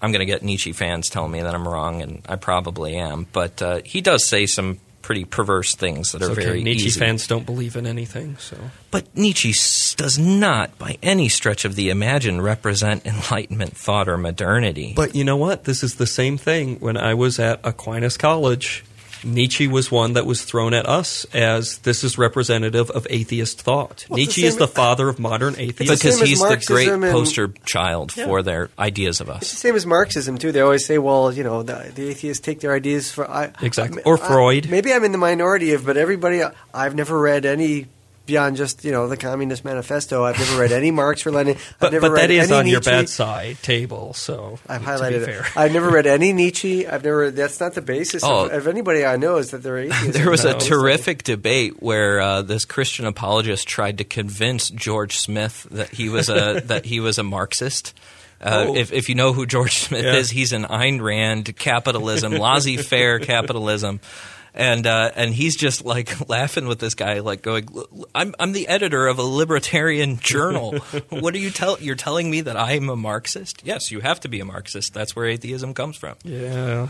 [0.02, 3.26] I'm going to get Nietzsche fans telling me that I'm wrong, and I probably am.
[3.32, 6.44] But uh, he does say some pretty perverse things that It's are okay.
[6.44, 7.00] very Nietzsche easy.
[7.00, 8.56] fans don't believe in anything, so.
[8.90, 9.52] But Nietzsche
[9.96, 14.92] does not, by any stretch of the imagine, represent Enlightenment thought or modernity.
[14.94, 15.64] But you know what?
[15.64, 16.78] This is the same thing.
[16.80, 18.84] When I was at Aquinas College,
[19.24, 24.04] Nietzsche was one that was thrown at us as this is representative of atheist thought.
[24.08, 25.94] Well, Nietzsche the is the father of modern atheism.
[25.94, 28.26] because same as he's the great Marxism and- poster child Yeah.
[28.26, 29.42] for their ideas of us.
[29.42, 29.50] It's us.
[29.52, 30.52] the same as Marxism too.
[30.52, 34.02] They always say, "Well, you know, the, the atheists take their ideas for I, Exactly.
[34.02, 34.70] I- Or I- Freud.
[34.70, 36.42] maybe I'm in the minority of, but everybody.
[36.74, 37.86] I've never read any
[38.26, 40.24] beyond just you know the Communist Manifesto.
[40.24, 41.56] I've never read any Marx or Lenin.
[41.56, 45.26] I've But, never but read that is any on your bedside table, so I've highlighted
[45.26, 45.56] it.
[45.56, 46.86] I've never read any Nietzsche.
[46.86, 47.30] I've never.
[47.30, 48.46] That's not the basis Oh.
[48.46, 49.36] of, of anybody I know.
[49.36, 50.16] Is that they're atheists.
[50.18, 55.66] There was a terrific debate where uh, this Christian apologist tried to convince George Smith
[55.70, 57.94] that he was a that he was a Marxist.
[58.40, 58.74] Uh, Oh.
[58.74, 60.16] if, if you know who George Smith Yeah.
[60.16, 64.00] is, he's an Ayn Rand capitalism, laissez-faire capitalism,
[64.54, 67.68] and uh, and he's just like laughing with this guy, like going,
[68.14, 70.78] "I'm I'm the editor of a libertarian journal.
[71.08, 71.80] what are you tell?
[71.80, 73.62] You're telling me that I'm a Marxist?
[73.64, 74.92] Yes, you have to be a Marxist.
[74.94, 76.16] That's where atheism comes from.
[76.24, 76.88] Yeah,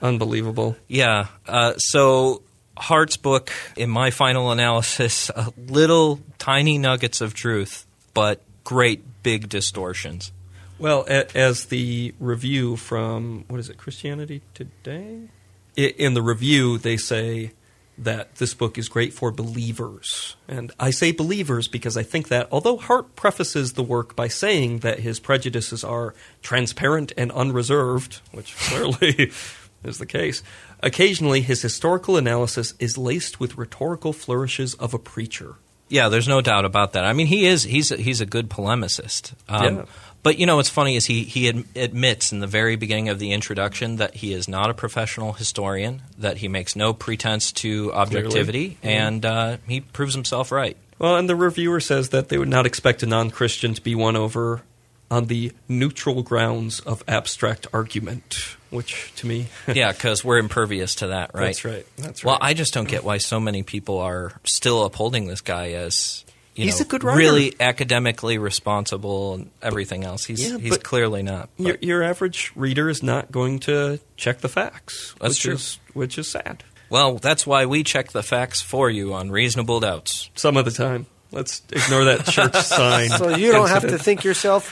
[0.00, 0.76] unbelievable.
[0.88, 1.26] Yeah.
[1.46, 2.42] Uh, so
[2.76, 9.48] Hart's book, in my final analysis, uh, little tiny nuggets of truth, but great big
[9.48, 10.32] distortions.
[10.78, 11.04] Well,
[11.34, 15.28] as the review from what is it, Christianity Today?
[15.76, 17.52] In the review, they say
[17.96, 22.48] that this book is great for believers, and I say believers because I think that
[22.50, 28.56] although Hart prefaces the work by saying that his prejudices are transparent and unreserved, which
[28.56, 29.32] clearly
[29.84, 30.42] is the case,
[30.82, 35.56] occasionally his historical analysis is laced with rhetorical flourishes of a preacher.
[35.90, 37.04] Yeah, there's no doubt about that.
[37.04, 39.32] I mean, he is he's a, he's a good polemicist.
[39.48, 39.84] Um, Yeah.
[40.22, 43.18] But you know what's funny is he he ad- admits in the very beginning of
[43.18, 47.92] the introduction that he is not a professional historian, that he makes no pretense to
[47.92, 50.76] objectivity, and uh, he proves himself right.
[50.98, 53.94] Well, and the reviewer says that they would not expect a non Christian to be
[53.94, 54.62] won over
[55.10, 59.48] on the neutral grounds of abstract argument, which to me.
[59.74, 61.46] yeah, because we're impervious to that, right?
[61.46, 61.86] That's right.
[61.96, 62.30] That's right.
[62.30, 62.38] Well.
[62.40, 66.24] I just don't get why so many people are still upholding this guy as
[66.64, 67.18] He's know, a good writer.
[67.18, 70.24] really academically responsible and everything else.
[70.24, 71.48] He's Yeah, he's but clearly not.
[71.56, 75.14] your, your average reader is not going to check the facts.
[75.20, 75.54] That's which true.
[75.54, 76.62] Is, which is sad.
[76.88, 80.30] well, that's why we check the facts for you on reasonable doubts.
[80.34, 81.06] Some of the time.
[81.32, 83.10] Let's ignore that church sign.
[83.10, 84.70] So you don't have to think yourself.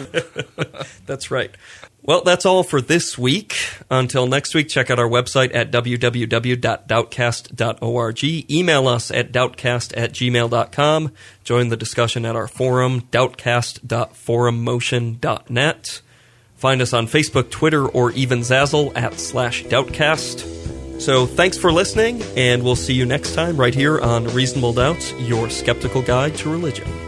[1.07, 1.53] That's right.
[2.09, 3.55] Well, that's all for this week.
[3.91, 8.51] Until next week, check out our website at www.doubtcast.org.
[8.51, 11.13] Email us at doubtcast at gmail.com.
[11.45, 16.01] Join the discussion at our forum, doubtcast.forummotion.net.
[16.57, 21.03] Find us on Facebook, Twitter, or even Zazzle at slash doubtcast.
[21.03, 25.13] So thanks for listening, and we'll see you next time right here on Reasonable Doubts,
[25.21, 27.08] your skeptical guide to religion.